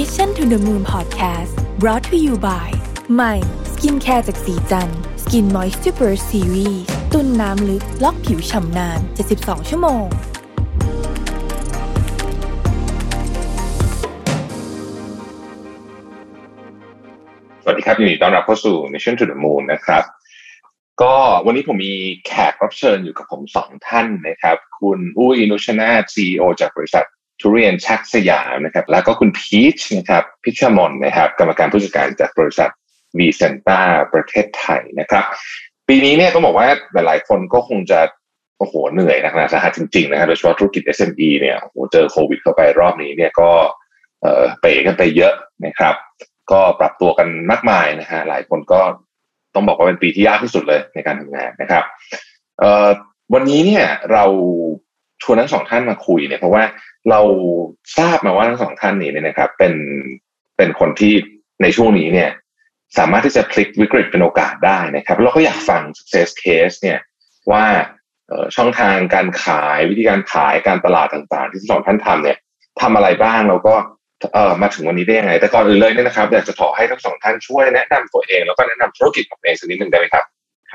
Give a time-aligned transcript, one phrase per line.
[0.00, 2.68] Mission to the Moon Podcast brought to you by
[3.14, 3.34] ใหม่
[3.72, 4.90] skincare จากศรีจัน
[5.22, 6.82] ทร์ Skin Moisture Burst Series
[7.12, 9.00] ตุนน้ำลึกล็อกผิวฉ่ำนาน
[9.34, 10.06] 72 ชั่วโมง
[17.62, 20.04] สวัสดีครับยินดีต้อนรับเข้าสู่ Mission to the Moon นะครับ
[21.02, 21.14] ก็
[21.46, 21.94] วันนี้ผมมี
[22.26, 27.06] แขกรับเชิญอยู่กับผมสองท่านนะครับ คุณอุ้ยนุชนาถ CEO จากบริษัท
[27.40, 32.70] ทุเรียนชักสยามนะครับแล้วก็คุณพีชนะครับพิชมนนะครับกรรมการผู้จัดการจากบริษัท
[33.18, 33.80] วีเซนต้า
[34.12, 35.24] ประเทศไทยนะครับ
[35.88, 38.00] ปีนี้เนี่ยต้องบอกว่าหลายๆคนก็คงจะ
[38.58, 43.50] โอ้โหเหนื่อยนักหนาสาหัสจริงๆนะครับโดยเฉพาะธุรกิจ SME เนี่ยโอ้โหเจอโควิดเข้าไปรอบนี้เนี่ยก็
[44.22, 45.34] เออเป๋กันไปเยอะ
[45.66, 45.94] นะครับ
[46.50, 48.80] ก็ปรับตัวกันมากมายนะฮะหลายคนก็
[49.54, 51.84] ต้องบอกว่าเป็นปีที่ยากที่สุดเลยในการทำงานนะครับ
[52.58, 52.88] เอ่อ
[53.34, 54.24] วันนี้เนี่ยเรา
[55.22, 56.64] ชวนทั้งสองท่านมาคุยเนี่ยเพราะว่า
[57.10, 57.20] เรา
[57.98, 59.74] ทราบมาว่าทั้งสองท่านนี้เนี่ยนะครับ เป็น
[60.56, 61.14] เป็นคนที่
[61.62, 62.30] ในช่วงนี้เนี่ย
[62.98, 66.98] สามารถที่จะพลิกวิกฤตเป็นโอกาสได้นะครับเราก็อยากฟัง success case เนี่ย
[67.52, 67.64] ว่า
[68.56, 72.38] ช่องทางการขายวิธีการขายการตลาดต่างๆ ที่ทั้งสองท่านทำเนี่ย
[72.80, 73.74] ทำอะไรบ้างแล้วก็
[74.34, 80.24] เอ่อมาถึงวันนี้ได้ยังไง แต่ก่อนอื่นเลยเนี่ยนะครับอยากจะขอให้ทั้งสองท่านช่วยแนะนำตัวเองแล้วก็แนะนำธุรกิจของตัวเองสักนิดหนึ่งได้ไหมครับ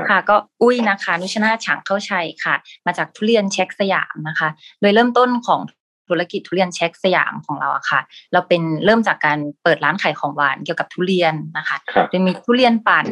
[0.10, 2.56] ค่ะ ก็อุ้ยนะคะ นุชนาถฉางเข้าชัยค่ะ
[2.86, 4.50] มาจากทุเรียนเช็คสยามนะคะ
[4.82, 5.62] โดยเริ่มต้นของ
[6.10, 8.00] ธุรกิจทุเรียนเช็คสยามของเราอะค่ะ
[8.34, 13.08] เราเป็นเริ่มจากการเปิดร้านขายของหวานเกี่ยวกับทุเรียนนะคะครับโดยมีทุเรียนปั่น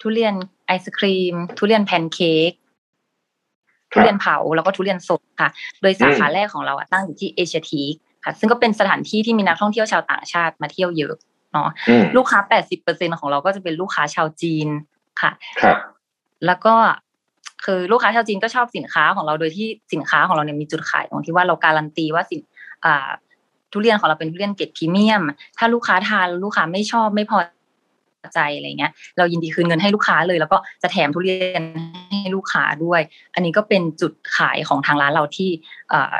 [0.00, 0.34] ทุเรียน
[0.66, 2.52] ไอศครีม ทุเรียนแพนเค้ก
[3.92, 5.48] ทุเรียนเผาแล้วก็ทุเรียนสดค่ะ
[5.82, 7.82] โดยสาขาแรกของเราอะตั้งอยู่ที่เอเชียที
[8.24, 11.14] คค่ะ ซึ่งก็เป็นสถานที่ที่มีนักท่องเที่ยวชาวต่างชาติมาเที่ยวเยอะ
[11.52, 12.38] เนาะอืมลูกค้า
[12.78, 14.68] 80%ของเราก็จะเป็นลูกค้าชาวจีน
[15.20, 15.30] ค่ะ
[15.62, 15.76] ครับ
[16.46, 16.74] แล้วก็
[17.64, 22.40] คือลูกค้าชาวจีนก็ชอบสินค้าของเราโดยที่สินค้าของเราเนี่ยมีจุดขายตรงที่ว่าเราการันตีว่าสิน
[22.84, 23.08] อ่า
[23.72, 25.22] ทุเรียนของเราเป็นทุเรียนเกรดพรีเมียม
[25.58, 27.38] ถ้าลูกค้าทานลูกค้าไม่ชอบไม่พอ
[28.34, 31.62] ใจอะไรเงี้ย เรายินดีคืนเงินให้ลูกค้าเลย แล้วก็จะแถมทุเรียน
[32.10, 33.00] ให้ลูกค้าด้วย
[33.34, 35.50] อันนี้ก็เป็นจุดขายของทางร้านเราที่
[35.90, 36.14] เอ่อ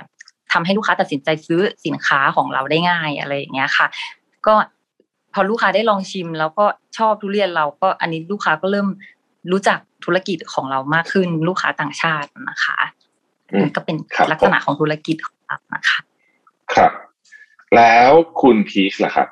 [0.52, 3.86] ทำให้ลูกค้าตัดสินใจซื้อสินค้าของเราได้ง่ายอะไรอย่างเงี้ยค่ะ
[4.46, 4.54] ก็
[5.34, 6.66] พอลูกค้าได้ลองชิม แล้วก็
[6.98, 8.88] ชอบทุเรียนเราก็อันนี้ลูกค้าก็เริ่ม
[9.52, 12.78] รู้จัก ธุรกิจของเรามากขึ้นลูกค้าต่างชาตินะคะ
[13.52, 15.98] อืมก็เป็นครับลักษณะของธุรกิจของเรานะคะ
[16.74, 16.92] ครับ
[17.76, 19.28] แล้วคุณพีชล่ะครับ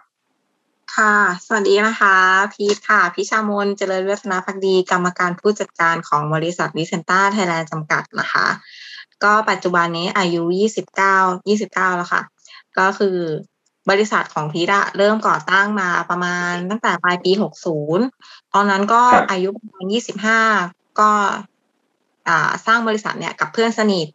[0.97, 1.17] ค่ะ
[1.47, 2.17] สวัสดีนะคะ
[2.55, 8.47] พีทค่ะ พิชามน เจริญวัฒนาพักดี กรรมการผู้จัดการของบริษัทวิเซนต้าไทยแลนด์จำกัดนะคะ
[9.25, 10.43] ก็ปัจจุบันนี้อายุ
[11.01, 12.23] 29 29 แล้วค่ะ
[12.79, 13.19] ก็คือ
[13.91, 21.11] บริษัทของพีทอะเริ่มก่อตั้งมาประมาณตั้งแต่ปลายปี 60 ตอนนั้นก็ครับอายุประมาณ 25 ก็
[22.29, 24.07] อ่าสร้างบริษัทเนี่ยกับเพื่อนสนิท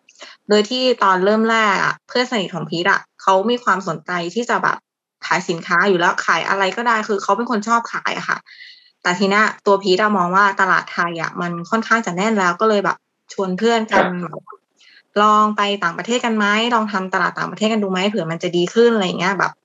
[0.50, 4.78] โดยที่ตอนเริ่มแรกอะเพื่อนสนิทของพีทอะเขามีความสนใจที่จะแบบ
[5.26, 8.38] ขายสินค้าอยู่แล้วขายอะไรก็ได้คือเขาเป็นคนชอบขายอะค่ะ
[9.04, 12.98] แต่ทีเนี้ยตัวพีทอะมองว่าตลาดไทยอะมันค่อนข้างจะแน่นแล้วก็เลยแบบ
[13.34, 14.40] ชวนเพื่อนกันแบบ
[15.22, 19.52] ลองไปต่างประเทศกันไหมลองทำตลาดต่างประเทศกันดูไหมเผื่อมันจะดีขึ้นอะไรอย่างเงี้ยแบบ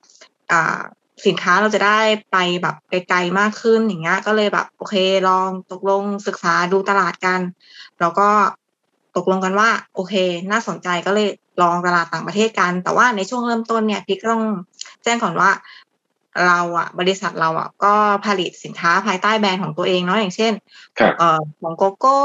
[1.25, 1.99] สินค้าเราจะได้
[2.31, 4.95] ไปแบบไกลๆมากขึ้นอย่างเงี้ย ก็เลยแบบโอเค
[5.27, 7.39] ลองตกลงศึกษาดูตลาดกัน
[7.99, 8.29] แล้วก็
[9.17, 10.13] ตกลงกันว่า โอเค
[10.51, 11.29] น่าสนใจก็เลย
[11.61, 14.43] ลองตลาดต่างประเทศกัน แต่ว่าในช่วงเริ่มต้นเนี่ยพี่ก็ต้อง
[15.03, 15.51] แจ้งก่อนว่า
[16.47, 17.93] เราอะบริษัทเราอะก็
[18.25, 20.53] ผลิตสินค้าภายใต้แบรนด์ของตัวเองเนาะอย่างเช่น
[20.99, 22.19] ครับเอ่อของโกโก้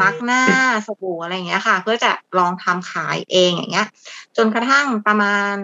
[0.00, 0.42] มาสก์หน้า
[0.86, 3.88] สบู่อะไรอย่างเงี้ยค่ะ เพื่อจะลองทำขายเองอย่างเงี้ย
[4.36, 5.54] จนกระทั่งประมาณ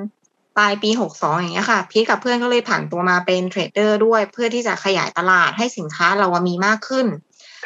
[0.56, 7.06] ปลายปีหกสองอย่างเงี้ยค่ะ พีชกับเพื่อนก็เลยผันตัวมาเป็น trader ด้วย เพื่อที่จะขยายตลาดให้สินค้าเราอะมีมากขึ้น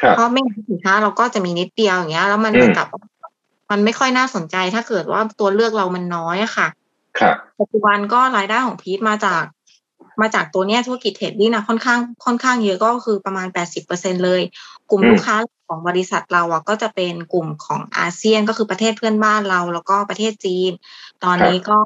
[0.01, 2.87] ครับเพราะไม่งั้นสินค้าเราก็จะมีนิดเดียวอย่างเงี้ย แล้วมันอืมเหมือนกับ
[3.71, 6.67] มันไม่ค่อยน่าสนใจถ้าเกิดว่าตัวเลือกเรามันน้อยอะค่ะ
[7.19, 9.43] ครับปัจจุบันก็รายได้ของพีชมาจาก
[10.21, 14.41] มาจากตัวเนี้ยธุรกิจ trading นะค่อนข้างค่อนข้างเยอะก็คือประมาณแปดสิบเปอร์เซ็นเลย
[14.91, 15.37] กลุ่มอืมลูกค้า
[15.67, 20.71] ของบริษัทเราอะก็จะเป็นกลุ่มของอาเซียนก็คือประเทศเพื่อนบ้านเรา แล้วก็ประเทศจีน
[21.23, 21.77] ตอนนี้ก็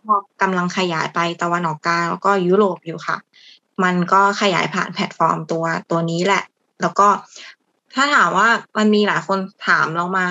[0.42, 3.18] กำลังขยายไปตะวันออกกลางแล้วก็ยุโรปอยู่ค่ะ
[3.84, 6.44] มันก็ขยายผ่านแพลตฟอร์มตัวตัวนี้แหละ
[6.82, 7.08] แล้วก็
[7.96, 10.28] ถ้าถามว่ามันมีหลายคนถามเรามา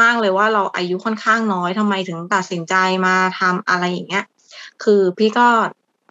[0.00, 2.74] มากเลยว่าเราอายุค่อนข้างน้อยทำไมถึงตัดสินใจ
[3.06, 4.24] มาทำอะไรอย่างเงี้ย
[4.84, 5.48] คือพี่ก็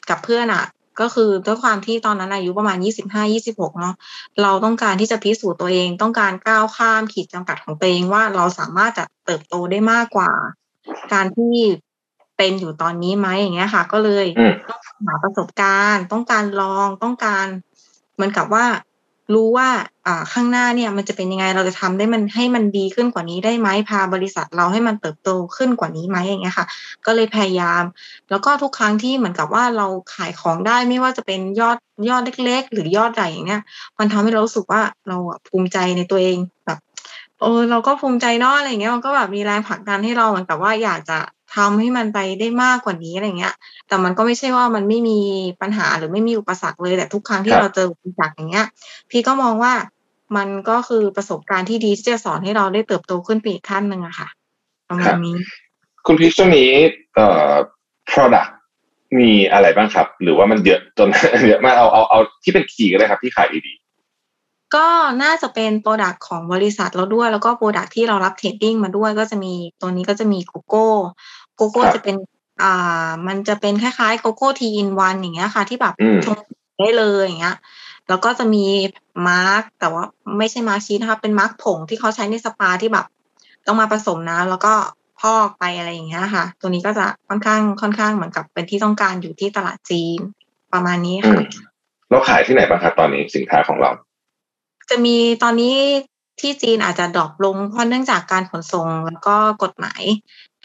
[0.10, 0.66] กับเพื่อนอะ
[1.00, 3.96] ก็คือด้วยความที่ตอนนั้นอายุประมาณยี่สิบห้ายี่สิบหกเนาะ
[4.42, 10.32] เราต้องการที่จะพิสูจน์ตัวเอง ต้องการก้าวข้ามขีดจำกัดของตัวเองว่าเราสามารถจะเติบโตได้มากกว่า
[11.14, 11.56] การที่
[12.38, 17.46] เป็นอยู่ตอนนี้ไหมอย่างเงี้ยค่ะ ก็เลยอืมต้องหาประสบการณ์ ต้องการลองต้องการ
[18.16, 18.66] เหมือนกับว่า
[19.34, 19.70] รู้ว่า
[20.08, 26.66] อ่าข้างหน้าเนี่ยมันจะเป็นยังไงเราจะทำได้มันให้มันดีขึ้นกว่านี้ได้ไหมพาบริษัทเราให้มันเติบโตขึ้นกว่านี้ไหมอย่างเงี้ยค่ะ
[27.06, 27.84] ก็เลยพยายาม
[28.30, 31.78] แล้วก็ทุกครั้งที่เหมือนกับว่าเราขายของได้ไม่ว่าจะเป็นยอด
[32.10, 33.62] ยอดเล็ก ๆ หรือยอดใหญ่อย่างเงี้ย
[34.00, 35.18] มันทำให้เรารู้สึกว่าเรา
[35.48, 36.80] ภูมิใจในตัวเองแบบ
[37.42, 41.18] เออเราก็ภูมิใจเนาะอะไรเงี้ยมันก็แบบมีแรงผลักดันให้เราเหมือนกับว่าอยากจะ
[41.56, 43.56] ทำให้มันไปได้มากกว่านี้อะไรเงี้ย
[43.88, 45.20] แต่มันก็ไม่ใช่ว่ามันไม่มี
[45.62, 48.66] ปัญหาหรือไม่มีอุปสรรคเลยแต่ทุกครั้งที่เราเจออุปสรรคอย่างเงี้ย
[49.10, 49.74] พี่ก็มองว่า
[50.38, 54.28] มันก็คือประสบการณ์ที่ดีที่จะสอนให้เราได้เติบโตขึ้นไปอีกขั้นหนึ่งอะค่ะ
[54.90, 55.36] ประมาณนี้
[56.06, 56.70] คุณพีชช่วงนี้
[57.16, 57.54] เอ่อ
[58.12, 58.50] product
[59.20, 61.10] มีอะไรบ้างครับ หรือว่ามันเยอะจน
[61.48, 63.74] เยอะมากเอาเอาเอาที่เป็น key ก็ได้ครับที่ขายดี
[64.76, 64.88] ก็
[65.24, 70.76] น่าจะเป็น product ของบริษัทเราด้วย แล้วก็ product ที่เรารับ trading มาด้วย ก็จะมีตัวนี้ก็จะมีโก
[71.56, 72.16] โก้โกโก้ครับจะเป็น
[72.62, 76.38] อ่า มันจะเป็นคล้ายๆโกโก้ three in one อย่างเงี้ยค่ะ ที่แบบอืมชง
[76.80, 77.58] ได้เลยอย่างเงี้ย
[78.10, 78.66] แล้วก็จะมี
[79.28, 80.04] มาสก์แต่ว่า
[80.38, 83.06] ไม่ใช่มาสก์กชีสนะคะเป็นมาสก์ผงที่เขาใช้ในสปาที่แบบ
[83.68, 84.74] ต้องมาผสมน้ำแล้วก็
[85.22, 90.20] พอกไปอะไรอย่างเงี้ยค่ะ ตัวนี้ก็จะค่อนข้างค่อนข้างเหมือนกับเป็นที่ต้องการอยู่ที่ตลาดจีน
[90.74, 91.42] ประมาณนี้อืมค่ะ
[92.10, 93.92] เราขายที่ไหนบ้างครับตอนนี้สินค้าของเรา
[94.90, 95.76] จะมีตอนนี้
[96.42, 100.02] ที่จีนอาจจะ drop ลงเพราะเนื่องจากการขนส่งแล้วก็กฎหมาย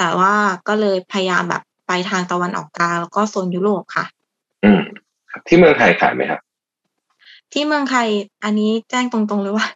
[0.00, 0.34] แต่ว่า
[0.68, 4.06] ก็เลยพยายามแบบไปทางตะวันออกกลางแล้วก็โซนยุโรปค่ะ
[4.64, 4.80] อืม
[5.30, 6.40] ครับที่เมืองไทยขายไหมครับ
[7.52, 8.08] ที่เมืองไทย
[8.44, 9.66] อันนี้แจ้งตรงๆเลยว่า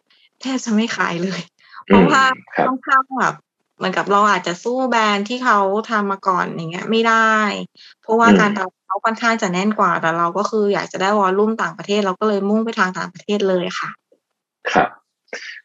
[0.40, 1.40] แทบจะไม่ขายเลย
[1.86, 2.22] เพอืมราะว่า
[2.56, 3.34] ครับต้องข้างแบบ
[3.76, 5.58] เหมือนกับเราอาจจะสู้แบรนด์ที่เขา
[5.90, 7.38] ทำมาก่อนอย่างเงี้ย ไม่ได้
[8.00, 13.90] เพราะว่าการตลาดเขาค่อนข้างจะแน่นกว่า แต่เราก็คืออยากจะได้วอลลุ่มต่างประเทศ เราก็เลยมุ่งไปทางต่างประเทศเลยค่ะ
[14.72, 14.88] ครับ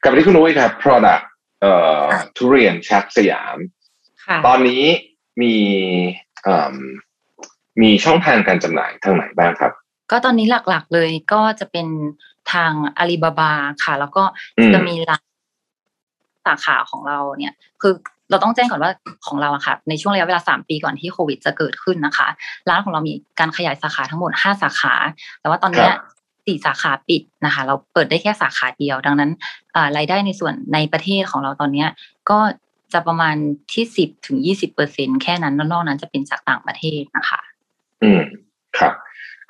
[0.02, 1.24] กลับไปที่คุณนุ้ยครับ product
[1.62, 2.04] เอ่อ
[2.36, 3.79] ทุเรียนชักสยามค่ะ
[4.48, 4.84] ตอนนี้
[5.42, 5.56] มี
[6.44, 6.76] เอ่ม
[7.82, 9.72] มีช่องทางการจำหน่ายทางไหนบ้างครับ
[10.12, 11.88] ก็ตอนนี้หลักๆเลยก็จะเป็น
[12.54, 13.54] ทางอาลีบาบา
[13.84, 14.24] ค่ะ แล้วก็
[14.58, 15.24] อืมจะมีร้าน
[16.48, 17.94] สาขาของเราเนี่ย คือ
[18.30, 18.92] เราต้องแจ้งก่อนว่า
[19.28, 22.28] ของเราอะค่ะ ในช่วงระยะเวลาสามปีก่อนที่โควิดจะเกิดขึ้นนะคะ
[22.70, 24.94] ร้านของเรามีการขยายสาขาทั้งหมดห้าสาขา
[25.40, 26.02] แต่ว่าตอนเนี้ยครับ
[26.46, 29.32] สี่สาขาปิดนะคะ เราเปิดได้แค่สาขาเดียว ดังนั้น
[29.76, 31.90] อ่ารายได้ในส่วนในประเทศของเราตอนเนี้ย
[32.30, 32.40] ก็
[32.94, 33.36] จะประมาณ
[33.74, 37.42] ที่สิบถึงยี่สิบเปอร์เซ็นแค่นั้นแล้วนอกนั้นจะเป็นจากต่างประเทศนะคะ
[38.04, 38.22] อืม
[38.78, 38.94] ครับ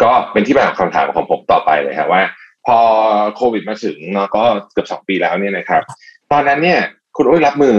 [0.01, 2.21] ก็เป็นที่มาของคำถามของผมต่อไปเลยครับว่า
[2.65, 2.77] พอ
[3.35, 4.43] โควิดมาถึงเนาะก็
[4.73, 5.81] เกือบสองปีแล้วเนี่ยนะครับ
[6.31, 6.79] ตอนนั้นเนี่ย
[7.15, 7.77] คุณอุ้ยรับมือ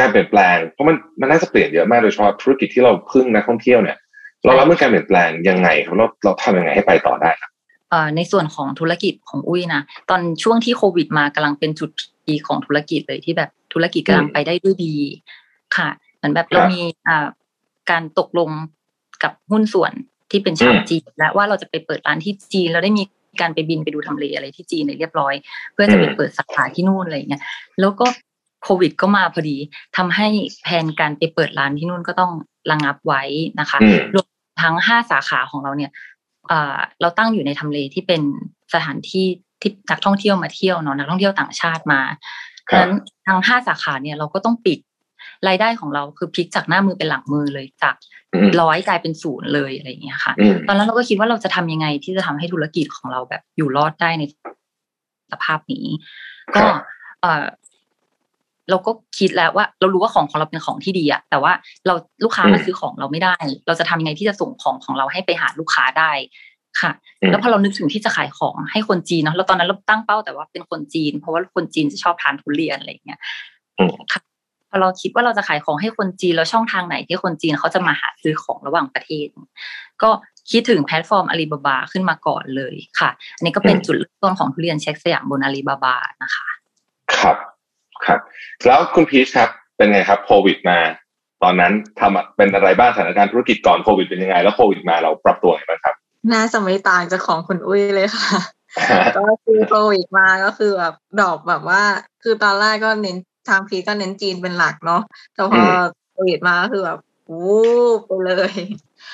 [0.00, 3.96] การเปลี่ยนแปลงเพราะมันมันน่าจะเปลี่ยนเยอะมากโดยเฉพาะธุรกิจที่เราพึ่งนักท่องเที่ยวเนี่ย
[4.44, 7.50] เรารับมือการเปลี่ยนแปลงยังไงครับเราเราทำยังไงให้ไปต่อได้ครับ
[7.90, 14.94] เอ่อในส่วนของธุรกิจของอุ้ยนะตอนช่วงที่โควิดมากำลังเป็นจุดพีค ของธุรกิจเลยที่แบบธุรกิจกำลังไปได้ด้วยดี
[15.76, 17.26] ค่ะเหมือนแบบเรามีอ่า
[17.90, 18.50] การตกลง
[19.22, 19.92] กับหุ้นส่วน
[20.30, 23.02] ที่เป็นชาวอืมจีนและว่าเราจะไปเปิดร้านที่จีนแล้วได้มี
[23.40, 25.34] การไปบินไปดูทำเลอะไรที่จีนในเรียบร้อย
[25.72, 27.42] เพื่อจะไปเปิดสาขาที่นู่นอะไรอย่างเงี้ย
[27.80, 28.06] แล้วก็
[28.64, 29.56] โควิดก็มาพอดี
[29.96, 30.26] ทำให้
[30.62, 32.32] แผนการไปเปิดร้านที่นู่นก็ต้อง
[32.70, 33.22] ระงับไว้
[33.60, 34.26] นะคะอืมรวม
[34.62, 35.90] ทั้งห้าสาขาของเราเนี่ย
[36.48, 38.22] เอ่อเราตั้งอยู่ในทำเลที่เป็น
[38.74, 39.26] สถานที่
[39.62, 42.00] ที่นักท่องเที่ยวมาเที่ยวเนาะนักท่องเที่ยวต่างชาติมา
[42.70, 42.92] ครับนั้น
[43.26, 44.78] ทั้งห้าสาขาเนี่ยเราก็ต้องปิด
[45.48, 47.94] รายได้ของเราคือพลิกจากหน้ามือเป็นหลังมือเลยจาก
[48.34, 54.24] อืมร้อยกลายเป็นศูนย์เลยอะไรอย่างเงี้ยค่ะอืมตอนนั้นเราก็คิดว่าเราจะทำยังไงที่จะทำให้ธุรกิจของเราแบบอยู่รอดได้ใน
[55.32, 55.86] สภาพนี้
[56.54, 56.74] ครัก็บ
[57.20, 57.44] เออ
[58.70, 61.52] เราก็คิดแล้วว่า เรารู้ว่าของของเราเป็นของที่ดีอะแต่ว่า
[61.86, 63.34] เราลูกค้ามาซื้อของเราไม่ได้
[63.66, 66.12] เราจะทำยังไงที่จะส่งของของเราให้ไปหาลูกค้าได้
[66.80, 73.20] ค่ะอืมแล้วพอเรานึกถึงที่จะขายของให้คนจีนเนาะแล้วตอนนั้นเราตั้งเป้าแต่ว่าเป็นคนจีน เพราะว่าคนจีนจะชอบทานทุเรียนอะไรอย่างเงี้ย
[73.78, 74.20] อืมค่ะ
[74.70, 79.26] พอเราคิดว่าเราจะขายของให้คนจีนแล้วช่องทางไหนที่คนจีนเขาจะมาหาซื้อของระหว่างประเทศ
[80.02, 80.10] ก็
[80.50, 86.46] คิดถึงแพลตฟอร์มอาลีบาบาขึ้นมาก่อนเลยค่ะอันนี้ก็เป็นอืมจุดเริ่มต้นของทุเรียนเช็คสยามบนอาลีบาบานะคะ
[87.16, 87.36] ครับ
[88.06, 88.20] ครับ
[88.66, 90.78] แล้วคุณพีชครับเป็นไงครับโควิดมา
[91.42, 95.96] ตอนนั้นทำอะเป็นอะไรบ้างสถานการณ์ธุรกิจก่อนโควิดเป็นยังไง แล้วโควิดมาเราปรับตัวยังไงบ้างครับ
[96.32, 98.40] น่าจะไม่ต่างจากของคุณอุ้ยเลยค่ะ
[99.16, 101.82] ก็คือโควิดมาก็คือแบบดอกแบบว่า
[102.22, 103.16] คือตอนแรกก็เน้น
[103.48, 105.02] ทางพีก็เน้นจีนเป็นหลักเนาะ
[105.34, 105.70] แต่พอม
[106.12, 106.98] โควิดมาก็คือแบบ
[107.30, 107.60] วู
[107.98, 108.52] บไปเลย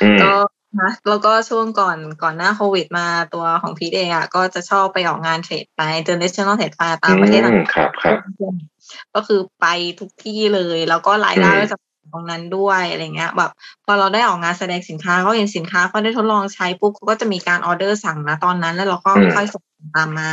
[0.02, 0.32] อืมก็
[0.80, 9.66] นะแล้วก็ช่วงก่อนก่อนหน้าโควิดมาตัวของพีเองอะก็จะชอบไปออกงานเทรดไป international trade fair ตามประเทศต่างอืมครับครับๆก็คือไป
[10.00, 11.76] ทุกที่เลย แล้วก็รายได้อืมก็จะ
[12.12, 13.50] ตรงนั้นด้วยอะไรเงี้ย แบบ
[13.84, 19.64] พอเราได้ออกงานแสดงสินค้าเขาเห็นสินค้าเขาได้ทดลองใช้ปุ๊บเขาก็จะมีการออเดอร์สั่งนะตอนนั้น แล้วเราก็ค่อยส่ง
[19.96, 20.32] ตามมา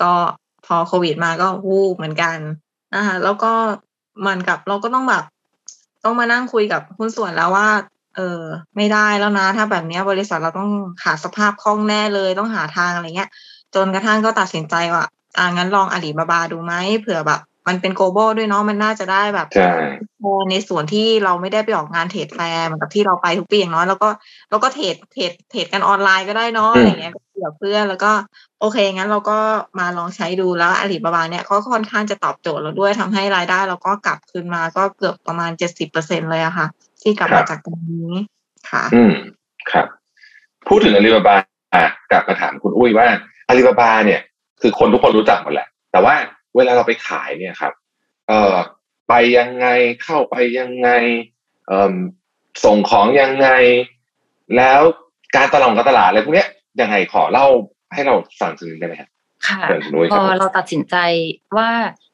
[0.00, 0.12] ก็
[0.66, 2.36] พอโควิดมาก็วูบเหมือนกัน
[2.94, 3.52] นะคะแล้วก็
[4.20, 5.24] เหมันกับเราก็ต้องแบบ
[6.04, 7.68] ต้องมานั่งคุยกับหุ้นส่วนแล้วว่า
[8.16, 8.40] เออ
[8.76, 10.70] ไม่ได้แล้วนะ ถ้าแบบเนี้ยบริษัทเราต้อง
[11.02, 13.30] ขาดสภาพคล่องแน่เลยต้องหาทางอะไรเงี้ย
[13.74, 15.04] จนกระทั่งก็ตัดสินใจว่า
[15.38, 19.72] อ่างั้นลองอาลีบาบาดูไหมเผื่อแบบ มันเป็น global ด้วยเนาะมันน่าจะได้แบบใช่
[20.50, 24.08] ในส่วนที่เราไม่ได้ไปออกงาน trade fair เหมือนกับที่เราไปทุกปีอย่างน้อยแล้วก็
[24.50, 28.12] แล้วก็ trade trade trade กันออนไลน์ก็ได้เนาะอะไรเงี้ยก็เผื่อเพื่อนแล้วก็
[28.60, 29.38] โอเคงั้นเราก็
[29.78, 36.66] มาลองใช้ดูแล้วอาลีบาบาเนี่ยก็ค่อนข้างจะตอบโจทย์เราด้วยทำให้รายได้เราก็กลับคืนมาก็เกือบประมาณเจ็ดสิบเปอร์เซ็นเลยอะค่ะ
[37.02, 38.12] ที่กลับมาจากตรงนี้
[38.70, 39.14] ค่ะ อืม
[39.70, 39.86] ครับ
[40.68, 41.36] พูดถึงอาลีบาบา
[41.74, 43.06] อะกลับมาถามคุณอุ้ยว่า
[43.48, 44.20] อาลีบาบาเนี่ย
[44.60, 46.14] คือคนทุกคนรู้จักหมดแหละ แต่ว่า
[46.56, 47.72] เวลาเราไปขายเนี่ยครับ
[48.28, 48.54] เอ่อ
[49.08, 49.66] ไปยังไง
[50.02, 50.88] เข้าไปยังไง
[51.68, 51.94] เอ่อ
[52.64, 53.48] ส่งของยังไง
[54.56, 54.80] แล้ว
[55.36, 56.48] การตลาดการตลาดอะไรพวกเนี้ย
[56.80, 57.46] ยังไงขอเล่า
[57.92, 59.08] ให้เราฟังสักนิดได้ไหมครับ
[59.46, 60.96] ค่ะเชิญคุณอุ้ยพครัอบเราตัดสินใจ
[61.56, 61.68] ว่า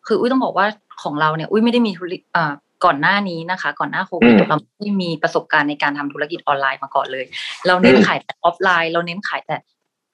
[0.06, 0.66] คืออุ้ยต้องบอกว่า
[1.02, 2.52] ของเราเนี่ยอุ้ยไม่ได้มีธุรกิจอ่า
[2.84, 7.24] ก่อนหน้านี้นะคะ ก่อนหน้าโควิดอืมเราไม่ได้มีประสบการณ์ในการทำธุรกิจออนไลน์มาก่อนเลย
[7.66, 9.56] เราเน้นอืมขายแต่ออฟไลน์ เราเน้นขายแต่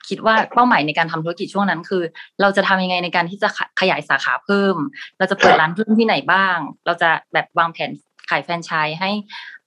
[0.09, 2.03] คิดว่าเป้าหมายในการทำธุรกิจช่วงนั้นคือ
[2.41, 4.75] เราจะทำยังไงในการที่จะขขยายสาขาเพิ่ม
[5.17, 7.91] เราจะเปิดร้านเพิ่มที่ไหนบ้าง เราจะแบบวางแผน
[8.29, 9.11] ขายแฟรนไชส์ให้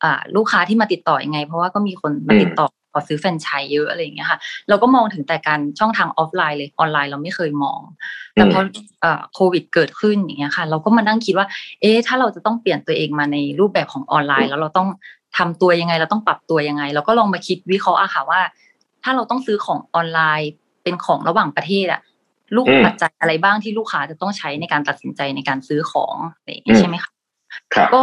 [0.03, 7.81] อ่าลูกค้าที่มาติดต่อยังไง เพราะว่าก็มีคนมาติดต่อขอซื้อแฟรนไชส์เยอะอะไรอย่างเงี้ยค่ะ เราก็มองถึงแต่การช่องทางออฟไลน์เลยออนไลน์เราไม่เคยมอง
[8.35, 8.61] แต่พอ
[9.01, 11.47] เอ่อโควิดเกิดขึ้นอย่างเงี้ยค่ะ เราก็มานั่งคิดว่า
[11.81, 14.89] เอ๊ะถ้าเราจะต้องเปลี่ยนตัวเองมาในรูปแบบของออนไลน์ แล้วเราต้อง
[15.39, 18.41] ทำตัวยังไงเราต้องปรับตัวยังไง เราก็ลองมาคิดวิเคราะห์อะค่ะว่า
[19.09, 20.51] ถ้าเราต้องซื้อของออนไลน์
[20.83, 22.01] เป็นของระหว่างประเทศอะ
[22.57, 27.13] ลูกอืมปัจจัยอะไรบ้างที่ลูกค้าจะต้องใช้ในการตัดสินใจในการซื้อของอะไรอย่างเงี้อืยมใช่ไหมคะ
[27.75, 28.03] ครับก็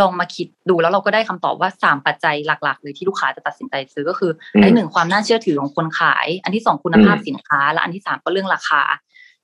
[0.00, 8.82] ลองมาคิดดูแล้วเราก็ได้คำตอบว่าสามปัจจัยหลัก ๆ เลยที่ลูกค้าจะตัดสินใจซื้อก็คืออมอันที่หนึ่งความน่าเชื่อถือของคนขาย อันที่สองคุณภาพอืมสินค้า และอันที่สามก็เรื่องราคา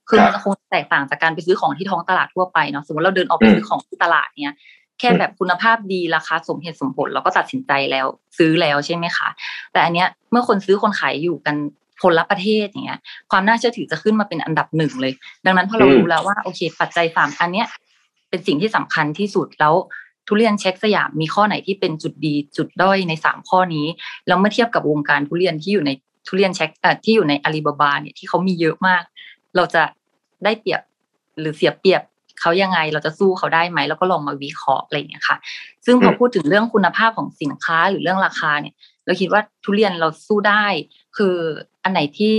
[0.09, 4.55] คือครับมันจะคงแตกต่างจากการไปซื้อของที่ท้องตลาดทั่วไปเนาะสมมติเราเดินออกไปอืมซื้อของที่ตลาดเนี้ย
[4.99, 8.05] แค่แบบคุณภาพดีราคาสมเหตุสมผลเราก็ตัดสินใจแล้ว
[8.37, 9.29] ซื้อแล้วใช่ไหมคะ
[9.71, 11.55] แต่อันเนี้ยเมื่อคนซื้อคนขายอยู่กัน
[12.03, 12.99] คนละประเทศอย่างเงี้ย
[13.31, 15.13] ความน่าเชื่อถือจะขึ้นมาเป็นอันดับหนึ่งเลย
[15.45, 17.67] ดังนั้นพอเราอืมรู้แล้วว่าโอเค ปัจจัยสามอันเนี้ย
[18.29, 19.73] เป็นสิ่งที่สำคัญที่สุดแล้ว
[20.27, 23.85] ทุเรียนเช็คสยามมีข้อไหนที่เป็นจุดดีจุดด้อยในสามข้อนี้
[24.27, 25.91] แล้วเมื่อเทียบกับวงการทุเรียนที่อยู่ใน
[26.27, 29.03] ทุเรียนเช็คเอ่อที่อยู่ในอาลีบาบาเนี่ยที่เขามีเยอะมาก
[29.55, 29.83] เราจะ
[30.43, 30.81] ได้เปรียบ
[31.39, 32.01] หรือเสียเปรียบ
[32.39, 35.37] เขายังไงเราจะสู้เขาได้ไหมแล้วก็ลองมาวิเคราะห์อะไรอย่างเงี้ยค่ะ
[35.85, 38.73] ซึ่งพออืมพูดถึงเรื่องคุณภาพของสินค้าหรือเรื่องราคาเนี่ย
[39.05, 40.65] เราคิดว่าทุเรียนเราสู้ได้
[41.17, 41.35] คือ
[41.83, 42.35] อันไหนที่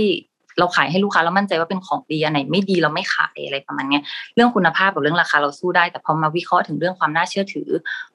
[0.59, 4.03] เราขายให้ลูกค้าแล้วมั่นใจว่าเป็นของดีอันไหนไม่ดีเราไม่ขายอะไรประมาณเนี้ย
[4.35, 7.69] เรื่องคุณภาพกับเรื่องราคาเราสู้ได้ แต่พอมาวิเคราะห์ถึงเรื่องความน่าเชื่อถือ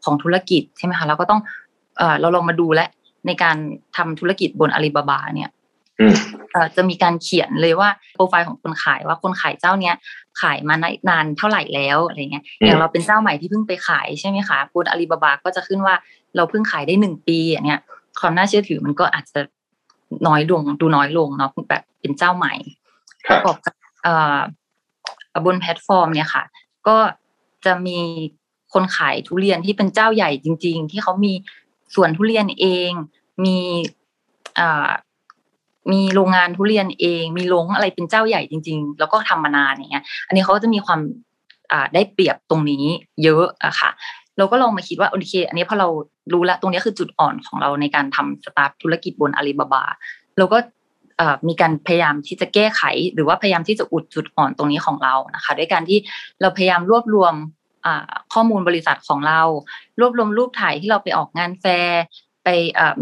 [0.05, 1.41] ของธุรกิจใช่ไหมคะเราก็ต้อง
[1.99, 2.87] เอ่อเราลองมาดูและ
[3.27, 3.57] ในการ
[3.97, 5.64] ทำธุรกิจบนอาลีบาบาเนี่ยอืมเอ่อ
[6.77, 9.95] จะมีการเขียนเลยว่าโปรไฟล์ของคนขายว่าคนขายเจ้าเนี้ย
[10.41, 10.75] ขายมา
[11.09, 15.95] นานเท่าไหร่แล้วอะไรเงี้ยอืมอย่างเราเป็นเจ้าใหม่ที่เพิ่งไปขายใช่ไหมคะบนอาลีบาบาก็จะขึ้นว่า
[16.37, 17.81] เราเพิ่งขายได้หนึ่งปีอย่างเนี้ย
[18.21, 19.41] ความน่าเชื่อถือมันก็อาจจะ
[20.27, 22.55] น้อยลงดูน้อยลงเนาะแบบเป็นเจ้าใหม่
[23.27, 24.39] ครัปบระกอบกับเอ่อ
[25.47, 26.45] บนแพลตฟอร์มเนี่ยค่ะ
[26.89, 26.97] ก็
[27.65, 27.99] จะมี
[28.75, 31.33] คนขายทุเรียนที่เป็นเจ้าใหญ่จริง ๆ ที่เขามี
[31.95, 32.91] สวนทุเรียนเอง
[33.45, 33.57] มี
[34.59, 34.89] อ่า
[35.93, 41.01] มีโรงงานทุเรียนเอง มีโรงอะไรเป็นเจ้าใหญ่จริง ๆ แล้วก็ทำมานานอย่างเงี้ย อันนี้เขาก็จะมีความ
[41.73, 42.85] อ่าได้เปรียบตรงนี้
[43.25, 43.91] เยอะอะค่ะ
[44.39, 45.89] เราก็ลองมาคิดว่าโอเค อันนี้พอเรา
[46.33, 49.85] รู้แล้วตรงนี้คือจุดอ่อนของเราในการทำสตาร์ทธุรกิจบนอาลีบาบา
[50.39, 50.59] เราก็
[51.21, 52.83] อ่อมีการพยายามที่จะแก้ไข
[53.15, 55.99] หรือว่าพยายามที่จะอุดจุดอ่อนตรงนี้ของเรานะคะ ด้วยการที่
[56.41, 57.35] เราพยายามรวบรวม
[57.87, 59.41] อ่าข้อมูลบริษัทของเรา
[60.01, 62.03] รวบรวมรูปถ่ายที่เราไปออกงานแฟร์
[62.45, 62.49] ไป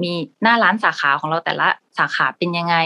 [0.03, 1.69] มีหน้าร้านสาขาของเราแต่ละ
[1.99, 2.77] สาขาเป็นยังไง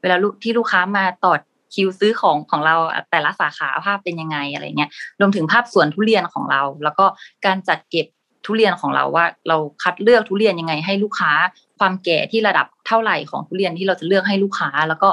[0.00, 1.34] เวลาลูกที่ลูกค้ามาต่อ
[1.74, 2.76] คิวซื้อของของเรา
[3.10, 4.90] แต่ละสาขาภาพเป็นยังไงอะไรเงี้ย
[5.20, 7.04] รวมถึงภาพสวนทุเรียนของเรา แล้วก็
[7.46, 8.06] การจัดเก็บ
[8.46, 11.32] ทุเรียนของเราว่า เราคัดเลือกทุเรียนยังไง ให้ลูกค้า
[11.78, 15.08] ความแก่ที่ระดับเท่าไหร่ของทุเรียนที่เราจะเลือกให้ลูกค้า แล้วก็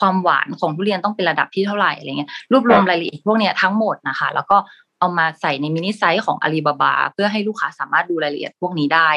[0.00, 4.56] ความหวานของทุเรียนต้องเป็นระดับที่เท่าไหร่อะไรเงี้ยรวบรวมรายละเอียดพวกเนี้ยทั้งหมดนะคะ แล้วก็
[5.04, 9.08] เอามาใส่ใน mini site ของอาลีบาบาเพื่อให้ลูกค้าสามารถดูรายละเอียดพวกนี้ได้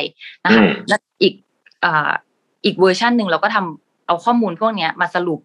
[0.43, 1.33] นะคะอืมและอีก
[1.83, 2.11] อ่า
[2.65, 5.39] อีกเวอร์ชันหนึ่งเราก็ทำเอาข้อมูลพวกเนี้ยมาสรุป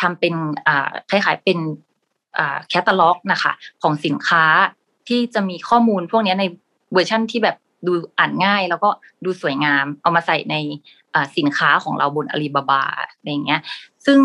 [0.00, 0.34] ทำเป็น
[0.66, 1.58] อ่าคล้ายๆเป็น
[2.38, 4.44] อ่าแคตตาล็อกนะคะ ของสินค้า
[5.08, 6.44] ที่จะมีข้อมูลพวกนี้ใน
[6.92, 7.56] เวอร์ชั่นที่แบบ
[7.86, 8.90] ดูอ่านง่ายแล้วก็
[9.24, 10.56] ดูสวยงาม เอามาใส่ใน
[11.14, 12.84] อ่าสินค้าของเราบนอาลีบาบา
[13.16, 13.60] อะไรอย่างเงี้ย
[14.06, 14.20] ซึ่ง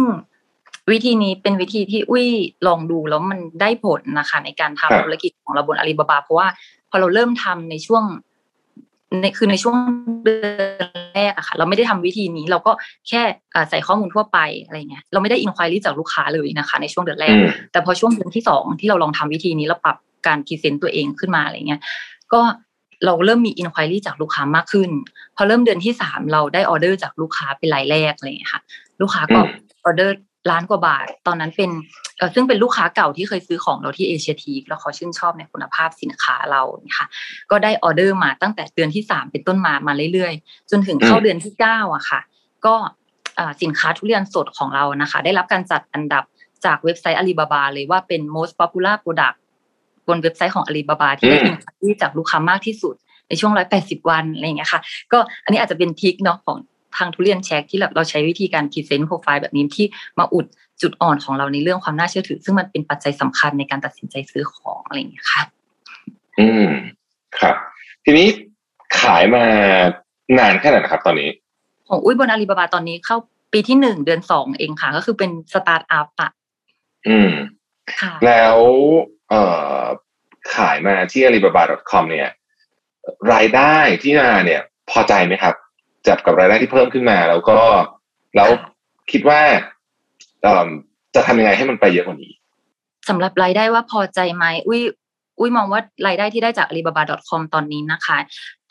[0.92, 2.28] วิธีนี้เป็นวิธีที่อุ้ย
[2.68, 6.48] ลองดูแล้วมันได้ผลนะคะ ในการทำครับธุรกิจของเราบนอาลีบาบาเพราะว่า
[6.90, 8.04] พอเราเริ่มทำในช่วง
[9.22, 9.76] ในคือในช่วง
[10.24, 10.48] เดือ
[10.86, 12.72] นแรกอะค่ะ เราไม่ได้ทำวิธีนี้ เราก็
[13.08, 13.22] แค่
[13.54, 21.82] อ่าใส่ข้อมูลทั่วไปอะไรเงี้ยเราไม่ได้อินควายรีจากลูกค้าเลยนะคะ ในช่วงเดือนแรอืกมแต่พอช่วงเดือนที่สองที่เราลองทำวิธีนี้แล้วปรับการพรีเซนต์ตัวเองขึ้นมาอะไรเงี้ย
[22.34, 22.42] ก็
[23.06, 24.90] เราเริ่มมี inquiry จากลูกค้ามากขึ้น
[25.36, 28.62] พอเริ่มเดือนที่สามเราได้ออเดอร์จากลูกค้าเป็นรายแรกอะไรเงี้ยค่ะ
[29.02, 29.52] ลูกค้าก็อืม
[29.86, 30.16] ออเดอร์
[30.50, 31.72] ล้านกว่าบาท ตอนนั้นเป็น
[32.18, 37.08] เออซึ่งเป็นลูกค้าเก่าที่เคยซื้อของเราที่เอเชียทีคแล้วเขาชื่นชอบในคุณภาพสินค้าเราเนี่ยค่ะ
[37.52, 42.20] ก็ได้ออเดอร์มาตั้งแต่เดือนที่สามเป็นต้นมามาเรื่อยๆ จนถึงเข้าเดือนที่เก้าอะค่ะ
[42.66, 42.76] ก็
[43.62, 46.24] สินค้าทุเรียนสดของเรานะคะ ได้รับการจัดอันดับ
[46.66, 49.38] จากเว็บไซต์อาลีบาบาเลยว่าเป็น most popular product
[50.08, 52.96] บนเว็บไซต์ของอาลีบาบาที่ได้อินที่จากลูกค้ามากที่สุด
[53.28, 56.58] ในช่วงร้อยแปดสิบวันอะไรอย่างเงี้ยค่ะ ก็อันนี้อาจจะเป็นทริกเนาะของ
[56.98, 59.86] ทางทุเรียนเช็คที่แบบเราใช้วิธีการ present profile แบบนี้ที่
[60.20, 60.46] มาอุด
[60.82, 65.42] จุดอ่อนของเราในเรื่องความน่าเชื่อถือ ซึ่งมันเป็นปัจจัยสำคัญในการตัดสินใจซื้อของอะไรอย่างเงี้ยค่ะ
[66.40, 66.70] อืม
[67.40, 67.56] ครับ
[68.06, 68.28] ทีนี้
[69.02, 69.44] ขายมา
[70.38, 71.30] นานแค่ไหนนะครับ ตอนนี้
[71.88, 73.18] ของอุ้ยบนอาลีบาบาตอนนี้เข้า
[73.54, 76.32] ปีที่หนึ่งเดือนสองเองค่ะ ก็คือเป็นสตาร์ทอัพอะ
[77.08, 77.32] อืม
[78.00, 78.58] ค่ะ แล้ว
[79.30, 79.44] เอ่
[79.78, 79.82] อ
[80.56, 82.30] ขายมาที่ alibaba.com เนี่ย
[83.34, 84.62] รายได้ที่มาเนี่ย
[84.92, 85.56] พอใจไหมครับ
[86.08, 87.58] จับกับรายได้ที่เพิ่มขึ้นมา แล้วก็
[88.36, 88.50] แล้ว
[89.12, 89.42] คิดว่า
[91.16, 92.32] จะทำยังไงให้มันไปเยอะกว่านี้
[93.10, 94.82] สำหรับรายได้ว่าพอใจไหมอุ้ย
[95.40, 98.18] อุ้ยมองว่ารายได้ที่ได้จาก alibaba.com ตอนนี้นะคะ